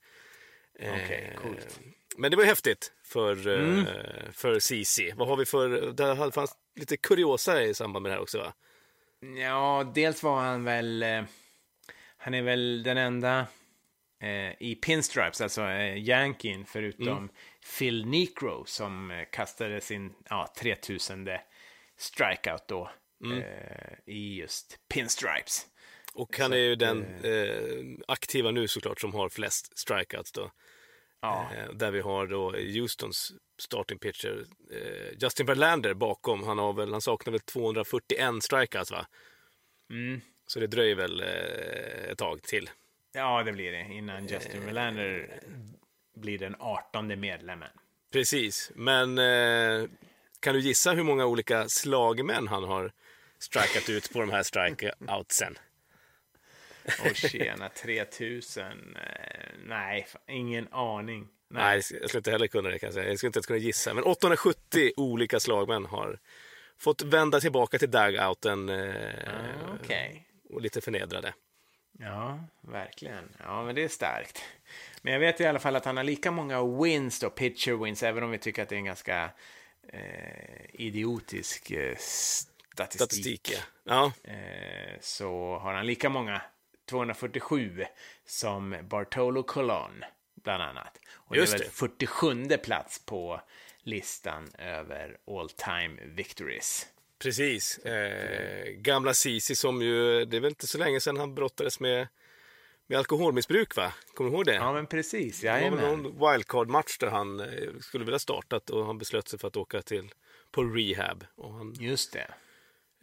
[0.79, 1.79] Okej, Eh, coolt.
[2.17, 3.83] Men det var häftigt för, eh,
[4.31, 5.13] för CC.
[5.15, 5.69] Vad har vi för,
[6.25, 8.53] det fanns lite kuriosa i samband med det här också va?
[9.37, 11.03] Ja, dels var han väl...
[11.03, 11.23] Eh,
[12.17, 13.45] han är väl den enda
[14.59, 17.29] i pinstripes, alltså eh, Yankin, förutom
[17.77, 21.29] Phil Necro som eh, kastade sin ja, 3000
[21.97, 22.91] strikeout då
[23.25, 25.67] eh, i just pinstripes.
[26.13, 30.51] Och han är ju den eh, aktiva nu såklart som har flest strikeouts då.
[31.21, 36.43] Ja, Eh, där vi har då Houstons starting pitcher eh, Justin Verlander bakom.
[36.43, 39.07] Han, har väl, han saknar väl 241 strikeouts va?
[39.89, 40.21] mm.
[40.47, 42.69] Så det dröjer väl eh, ett tag till.
[43.13, 45.39] ja, det blir det innan Justin Verlander
[46.15, 47.69] blir den 18 medlemmen.
[48.11, 49.89] Precis, men eh,
[50.39, 52.91] kan du gissa hur många olika slagmän han har
[53.39, 55.57] strikat ut på de här strikeoutsen?
[57.09, 58.65] Och tjena, 3000.
[58.95, 61.27] Eh, nej, ingen aning.
[61.47, 63.07] Nej, jag skulle inte heller kunna det kan jag säga.
[63.09, 63.93] Jag skulle inte ens kunna gissa.
[63.93, 66.19] Men 870 olika slagmän har
[66.77, 68.95] fått vända tillbaka till dugouten eh,
[69.27, 70.27] Ah, Okej.
[70.49, 71.33] och lite förnedrade.
[71.99, 73.29] Ja, verkligen.
[73.39, 74.41] Ja, men det är starkt.
[75.01, 78.03] Men jag vet i alla fall att han har lika många wins då, pitcher wins,
[78.03, 79.31] även om vi tycker att det är en ganska
[79.87, 83.01] eh, idiotisk eh, statistik.
[83.01, 83.61] Statistik, ja.
[84.23, 84.31] ja.
[84.31, 86.41] Eh, så har han lika många,
[86.89, 87.85] 247,
[88.25, 90.03] som Bartolo Colon,
[90.43, 90.99] bland annat.
[91.13, 91.73] Och Just det är väl det.
[91.73, 93.41] 47 plats på
[93.83, 96.87] listan över all time victories.
[97.19, 97.77] Precis.
[97.77, 102.07] Eh, gamla Sisi som ju, det är väl inte så länge sedan han brottades med,
[102.87, 103.93] med alkoholmissbruk va?
[104.13, 104.53] Kommer du ihåg det?
[104.55, 105.39] Ja, men precis.
[105.41, 106.01] det var Jajamän.
[106.03, 106.03] någon
[106.33, 107.47] wildcard-match där han eh,
[107.81, 110.09] skulle vilja startat och han beslöt sig för att åka till
[110.51, 111.25] på rehab.
[111.37, 112.19] Och han, Just det.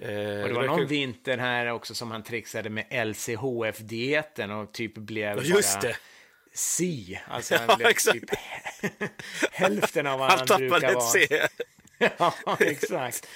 [0.03, 0.09] eh,
[0.43, 4.95] Och det var verkar- någon vinter här också som han trixade med LCHF-dieten och typ
[4.95, 5.97] blev just bara det.
[6.53, 7.21] si.
[7.29, 8.21] Alltså han Ja, blev exakt.
[8.21, 8.31] typ
[9.53, 11.07] hälften av vad Han han, tappade brukar ett vara.
[11.07, 11.49] C.
[12.19, 13.27] ja, exakt.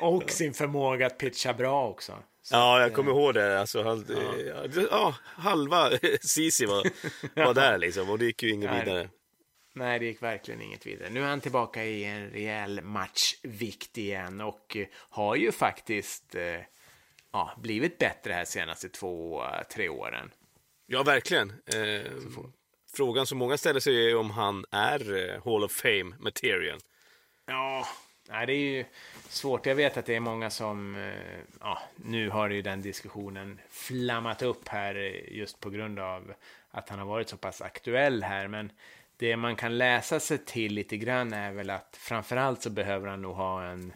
[0.00, 2.18] Och sin förmåga att pitcha bra också.
[2.48, 3.60] Så, Ja, jag kommer ihåg det.
[3.60, 4.06] Alltså, han,
[4.46, 4.84] ja.
[4.90, 5.90] ja, halva
[6.20, 6.86] Sisi var,
[7.44, 8.84] var där liksom och det gick ju inget Nej.
[8.84, 9.08] vidare.
[9.74, 11.10] Nej, det gick verkligen inget vidare.
[11.10, 16.60] Nu är han tillbaka i en rejäl matchvikt igen och eh, har ju faktiskt eh,
[17.32, 20.30] ja, blivit bättre här senaste två, eh, tre åren.
[20.86, 21.50] Ja, verkligen.
[21.50, 22.12] Eh,
[22.96, 26.78] frågan som många ställer sig är om han är eh, Hall of Fame material.
[27.46, 27.86] Ja,
[28.28, 28.84] nej, det är ju
[29.28, 29.66] svårt.
[29.66, 30.96] Jag vet att det är många som...
[30.96, 36.34] eh, Ja, nu har ju den diskussionen flammat upp här eh, just på grund av
[36.70, 38.48] att han har varit så pass aktuell här.
[38.48, 38.72] Men
[39.16, 43.22] det man kan läsa sig till lite grann är väl att framförallt så behöver han
[43.22, 43.92] nog ha en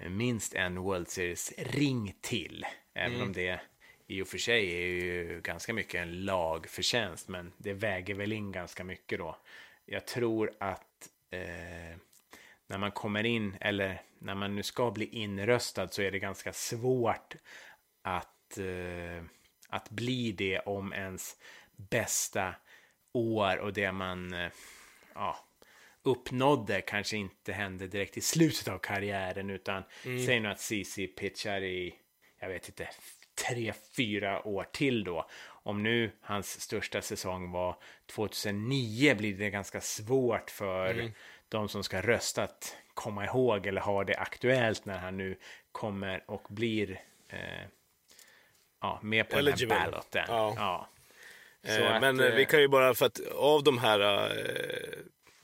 [0.00, 2.66] eh, minst en World Series-ring till.
[2.94, 3.60] Även om det
[4.06, 8.52] i och för sig är ju ganska mycket en lagförtjänst, men det väger väl in
[8.52, 9.36] ganska mycket då.
[9.86, 11.96] Jag tror att eh,
[12.66, 16.52] när man kommer in, eller när man nu ska bli inröstad, så är det ganska
[16.52, 17.34] svårt
[18.02, 19.24] att, eh,
[19.68, 21.36] att bli det om ens
[21.76, 22.54] bästa
[23.12, 24.50] år och det man eh,
[25.14, 25.36] ja,
[26.02, 31.62] uppnådde kanske inte hände direkt i slutet av karriären, utan säg nu att CC pitchar
[31.62, 31.98] i
[32.42, 32.88] jag vet inte,
[33.48, 35.28] tre, fyra år till då.
[35.48, 41.12] Om nu hans största säsong var 2009 blir det ganska svårt för Mm.
[41.52, 45.38] De som ska rösta att komma ihåg eller ha det aktuellt när han nu
[45.72, 47.66] kommer och blir eh,
[48.80, 49.74] ja, med på Eligible.
[49.74, 50.24] den här balloten.
[50.28, 50.54] Ja.
[50.56, 50.88] Ja.
[51.62, 54.00] Eh, att, men eh, eh, vi kan ju bara, för att av de här
[54.38, 54.98] eh,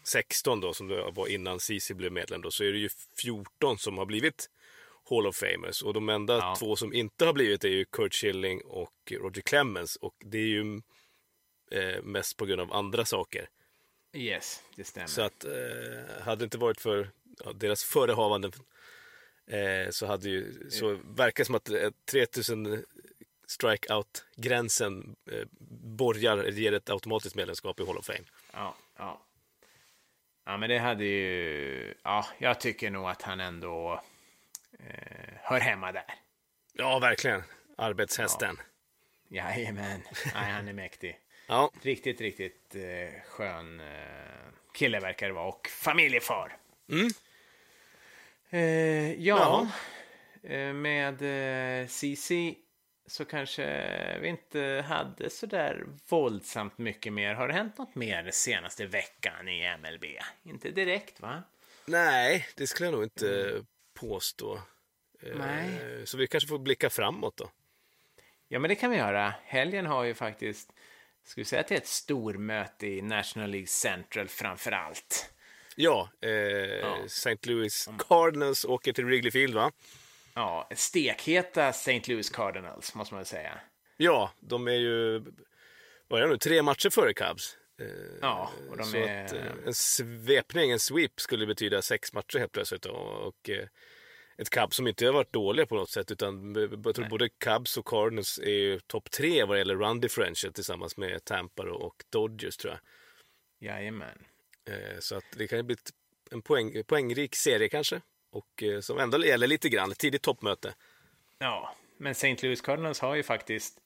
[0.04, 2.88] 16 då, som det var innan Cici blev medlem då, så är det ju
[3.22, 4.50] 14 som har blivit
[5.10, 5.82] Hall of Famers.
[5.82, 6.56] Och de enda Ja.
[6.58, 9.96] två som inte har blivit är ju Kurt Schilling och Roger Clemens.
[9.96, 10.80] Och det är ju
[11.70, 13.48] eh, mest på grund av andra saker.
[14.12, 15.06] Yes, det stämmer.
[15.06, 17.10] Så att eh, hade det inte varit för
[17.44, 18.52] ja, deras förehavanden
[19.46, 22.84] eh, så hade ju, så verkar det som att eh, 3000
[23.46, 25.46] strikeout-gränsen eh,
[25.96, 28.24] borgar, eller ger ett automatiskt medlemskap i Hall of Fame.
[28.52, 29.24] Ja, ja.
[30.44, 31.94] Ja, men det hade ju...
[32.04, 34.02] Ja, jag tycker nog att han ändå
[34.78, 36.14] eh, hör hemma där.
[36.72, 37.42] Ja, verkligen.
[37.76, 38.56] Arbetshästen.
[39.28, 40.00] Jajamän.
[40.34, 41.18] Nej, han är mäktig.
[41.50, 43.86] Ja, Riktigt, riktigt eh, skön eh,
[44.74, 45.48] kille verkar det vara.
[45.48, 46.56] Och familjefar.
[46.88, 47.08] Mm.
[48.50, 49.68] Eh, ja,
[50.42, 51.22] eh, med
[51.82, 52.30] eh, CC
[53.06, 53.64] så kanske
[54.20, 57.34] vi inte hade så där våldsamt mycket mer.
[57.34, 60.04] Har det hänt något mer senaste veckan i MLB?
[60.42, 61.42] Inte direkt, va?
[61.86, 63.62] nej, det skulle jag nog inte eh,
[63.94, 64.60] påstå.
[65.22, 65.68] Eh, Nej.
[66.06, 67.50] Så vi kanske får blicka framåt då.
[68.48, 69.34] Ja, men det kan vi göra.
[69.44, 70.72] Helgen har ju faktiskt,
[71.28, 75.30] ska vi säga att det är ett stormöte i National League Central framför allt.
[75.76, 77.36] Ja, eh, St.
[77.42, 79.72] Louis Cardinals åker till Wrigley Field va?
[80.34, 82.02] Ja, stekheta St.
[82.06, 83.60] Louis Cardinals, måste man väl säga.
[83.96, 85.24] Ja, de är ju,
[86.08, 87.56] vad är det nu, tre matcher före Cubs.
[87.80, 87.86] Eh,
[88.22, 89.24] Ja, och de så är...
[89.24, 92.86] att, eh, en svepning, en sweep skulle betyda sex matcher helt plötsligt.
[92.86, 93.66] Och, och eh,
[94.42, 96.10] ett Cubs som inte har varit dåliga på något sätt.
[96.10, 100.00] Utan jag tror både Cubs och Cardinals är ju topp tre vad det gäller run
[100.00, 102.80] differential tillsammans med Tampa och- och Dodgers tror jag.
[103.70, 104.18] Jajamän.
[104.70, 105.76] Eh, så att det kan ju bli
[106.30, 108.00] en poäng, poängrik serie kanske.
[108.30, 110.74] Och eh, som ändå gäller lite grann, ett tidigt toppmöte.
[111.38, 112.36] Ja, men St.
[112.42, 113.78] Louis Cardinals har ju faktiskt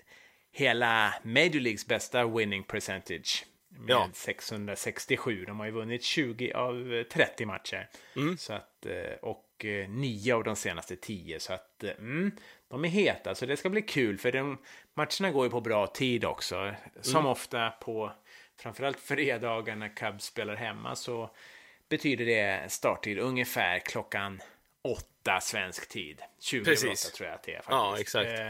[0.53, 3.47] hela Major Leagues bästa winning percentage.
[3.69, 4.11] Med Ja.
[4.15, 5.45] 667.
[5.45, 7.89] De har ju vunnit 20 av eh, 30 matcher.
[8.39, 9.13] Så att, eh,
[9.65, 11.41] och 9 av de senaste 10.
[11.41, 12.33] Så att eh, mm,
[12.69, 13.35] de är heta.
[13.35, 14.19] Så det ska bli kul.
[14.19, 14.59] För de,
[14.95, 16.75] matcherna går ju på bra tid också.
[17.01, 18.13] Som ofta på
[18.57, 21.31] framförallt fredagar när Cubs spelar hemma så
[21.89, 24.41] betyder det starttid ungefär klockan
[24.83, 26.23] åtta svensk tid.
[26.41, 27.13] 20 över Precis.
[27.13, 27.71] tror jag att det är faktiskt.
[27.71, 28.41] Ja, exakt.
[28.41, 28.49] Eh,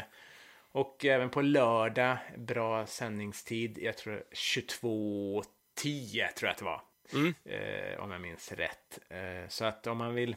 [0.72, 3.78] och även på lördag, bra sändningstid.
[3.78, 6.82] Jag tror 22.10 tror jag att det var.
[7.12, 7.34] Mm.
[7.44, 8.98] Eh, om jag minns rätt.
[9.08, 10.36] Eh, så att om man vill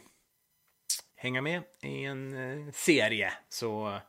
[1.25, 2.35] hänga med i en
[2.67, 3.99] eh, serie så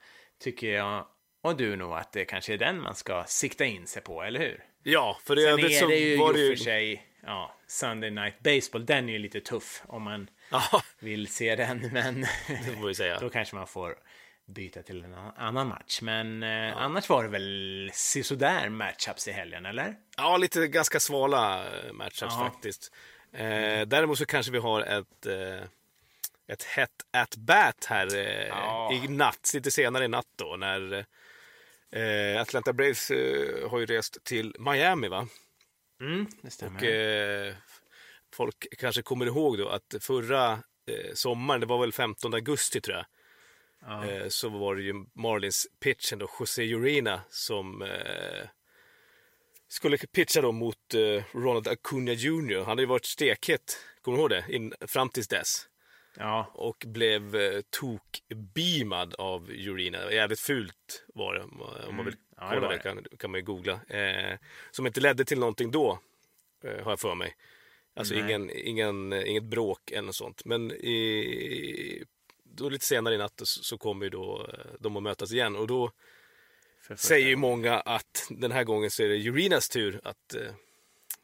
[0.40, 1.06] tycker jag
[1.42, 4.40] och du nog att det kanske är den man ska sikta in sig på, eller
[4.40, 4.64] hur?
[4.82, 8.40] Ja, för i Sen övrigt är det ju var det för sig, ja, Sunday Night
[8.40, 12.20] Baseball, den är ju lite tuff om man Ja, vill se den, men
[13.00, 13.94] det då kanske man får
[14.46, 16.00] byta till en annan match.
[16.02, 19.94] Men eh, annars var det väl sisådär matchups i helgen, eller?
[20.16, 22.50] Ja, lite ganska svala eh, matchups Ja.
[22.52, 22.92] faktiskt.
[23.32, 25.68] Eh, däremot så kanske vi har ett, eh,
[26.48, 28.92] ett hett at bat här eh, Ja.
[28.92, 31.06] i natt, lite senare i natt då, när
[31.92, 35.28] eh, Atlanta Braves eh, har ju rest till Miami va?
[36.00, 36.76] Mm, det stämmer.
[36.78, 37.54] Och eh,
[38.34, 40.52] folk kanske kommer ihåg då att förra
[40.90, 43.06] eh, sommaren, det var väl 15 augusti tror jag,
[43.80, 44.06] ja.
[44.06, 47.88] eh, så var det ju Marlins pitchen då, José Urena, som
[49.68, 50.94] skulle pitcha då mot
[51.32, 52.56] Ronald Acuna Jr.
[52.56, 54.44] Han hade ju varit stekhet, kommer du ihåg det?
[54.48, 55.68] In, fram tills dess.
[56.18, 60.12] Ja, Och blev eh, tokbeamad av Urena.
[60.12, 61.42] Jävligt fult var det,
[61.88, 62.48] om man vill Mm.
[62.48, 63.80] Ja, det kolla det, kan, kan man ju googla.
[63.88, 64.38] Eh,
[64.70, 65.98] som inte ledde till någonting då,
[66.64, 67.36] eh, har jag för mig.
[67.94, 68.22] Alltså Nej.
[68.22, 70.44] ingen, ingen, inget bråk eller något sånt.
[70.44, 72.04] Men i,
[72.44, 75.56] då lite senare i natt så, så kommer ju då eh, de att mötas igen.
[75.56, 75.92] Och då
[76.96, 80.42] säger ju många att den här gången så är det Urenas tur att eh,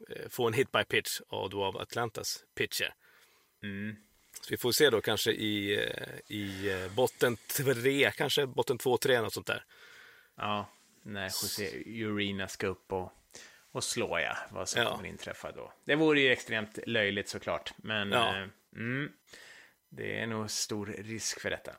[0.09, 2.93] eh, få en hit by pitch av, då av Atlantas pitcher.
[3.63, 3.95] Mm.
[4.45, 8.97] Så vi får se då kanske i, eh, i eh, botten tre, kanske botten två,
[8.97, 9.63] tre, något sånt där.
[10.37, 10.69] Ja,
[11.03, 13.11] när José Urena ska upp och,
[13.71, 14.37] och slå, ja.
[14.51, 14.95] Vad som Ja.
[14.95, 15.73] kommer inträffa då.
[15.85, 18.37] Det vore ju extremt löjligt såklart, men Ja.
[18.37, 19.11] eh, mm,
[19.89, 21.71] det är nog stor risk för detta.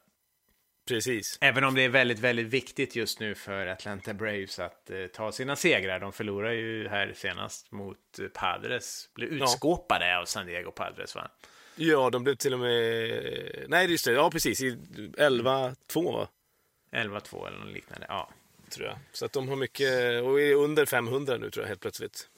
[0.89, 1.39] Precis.
[1.41, 5.33] Även om det är väldigt, väldigt viktigt just nu för Atlanta Braves att eh, ta
[5.33, 6.01] sina segrar.
[6.01, 9.09] De förlorar ju här senast mot eh, Padres.
[9.15, 11.31] Blev utskåpade av San Diego Padres, va?
[11.77, 13.65] Ja, de blev till och med...
[13.69, 14.13] Nej, just det.
[14.13, 14.61] Ja, precis.
[14.61, 16.29] I 11-2, va?
[16.93, 18.07] 11-2 eller något liknande.
[18.09, 18.31] Ja.
[18.71, 18.99] tror jag.
[19.13, 22.29] Så att de har mycket, och är under 500 nu tror jag helt plötsligt.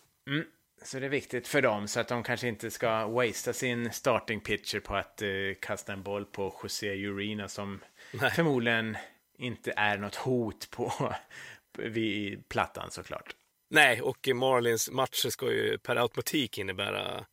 [0.83, 4.41] Så det är viktigt för dem så att de kanske inte ska wastea sin starting
[4.41, 5.29] pitcher på att eh,
[5.61, 7.81] kasta en boll på José Urina som
[8.13, 8.31] Nej.
[8.31, 8.97] förmodligen
[9.39, 11.15] inte är något hot på
[11.79, 13.37] vid plattan såklart.
[13.69, 17.27] Nej, och Marlins matcher ska ju per automatik innebära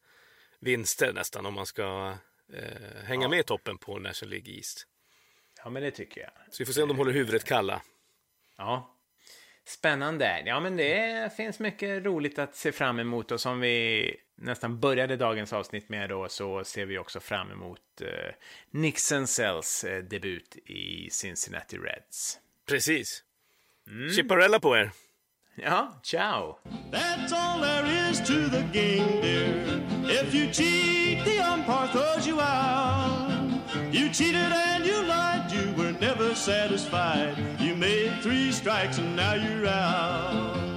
[0.64, 2.18] vinster nästan om man ska
[2.54, 4.88] eh, hänga med i toppen på National League East.
[5.64, 6.32] Ja, men det tycker jag.
[6.50, 7.82] Så vi får se om de håller huvudet kalla.
[8.58, 8.90] Ja.
[9.66, 10.44] Spännande.
[10.46, 15.16] Ja, men det finns mycket roligt att se fram emot och som vi nästan började
[15.16, 18.34] dagens avsnitt med då så ser vi också fram emot eh,
[18.72, 22.40] Nick Senzells eh, debut i Cincinnati Reds.
[22.68, 23.24] Precis.
[24.16, 24.92] Chipparella på er.
[25.56, 26.58] Ja, ciao!
[26.90, 29.84] That's all there is to the game, dear.
[30.04, 33.30] If you cheat, the umpire throws you out.
[33.92, 37.38] You cheated and you lied, you were never satisfied.
[37.60, 40.73] You made three strikes and now you're out.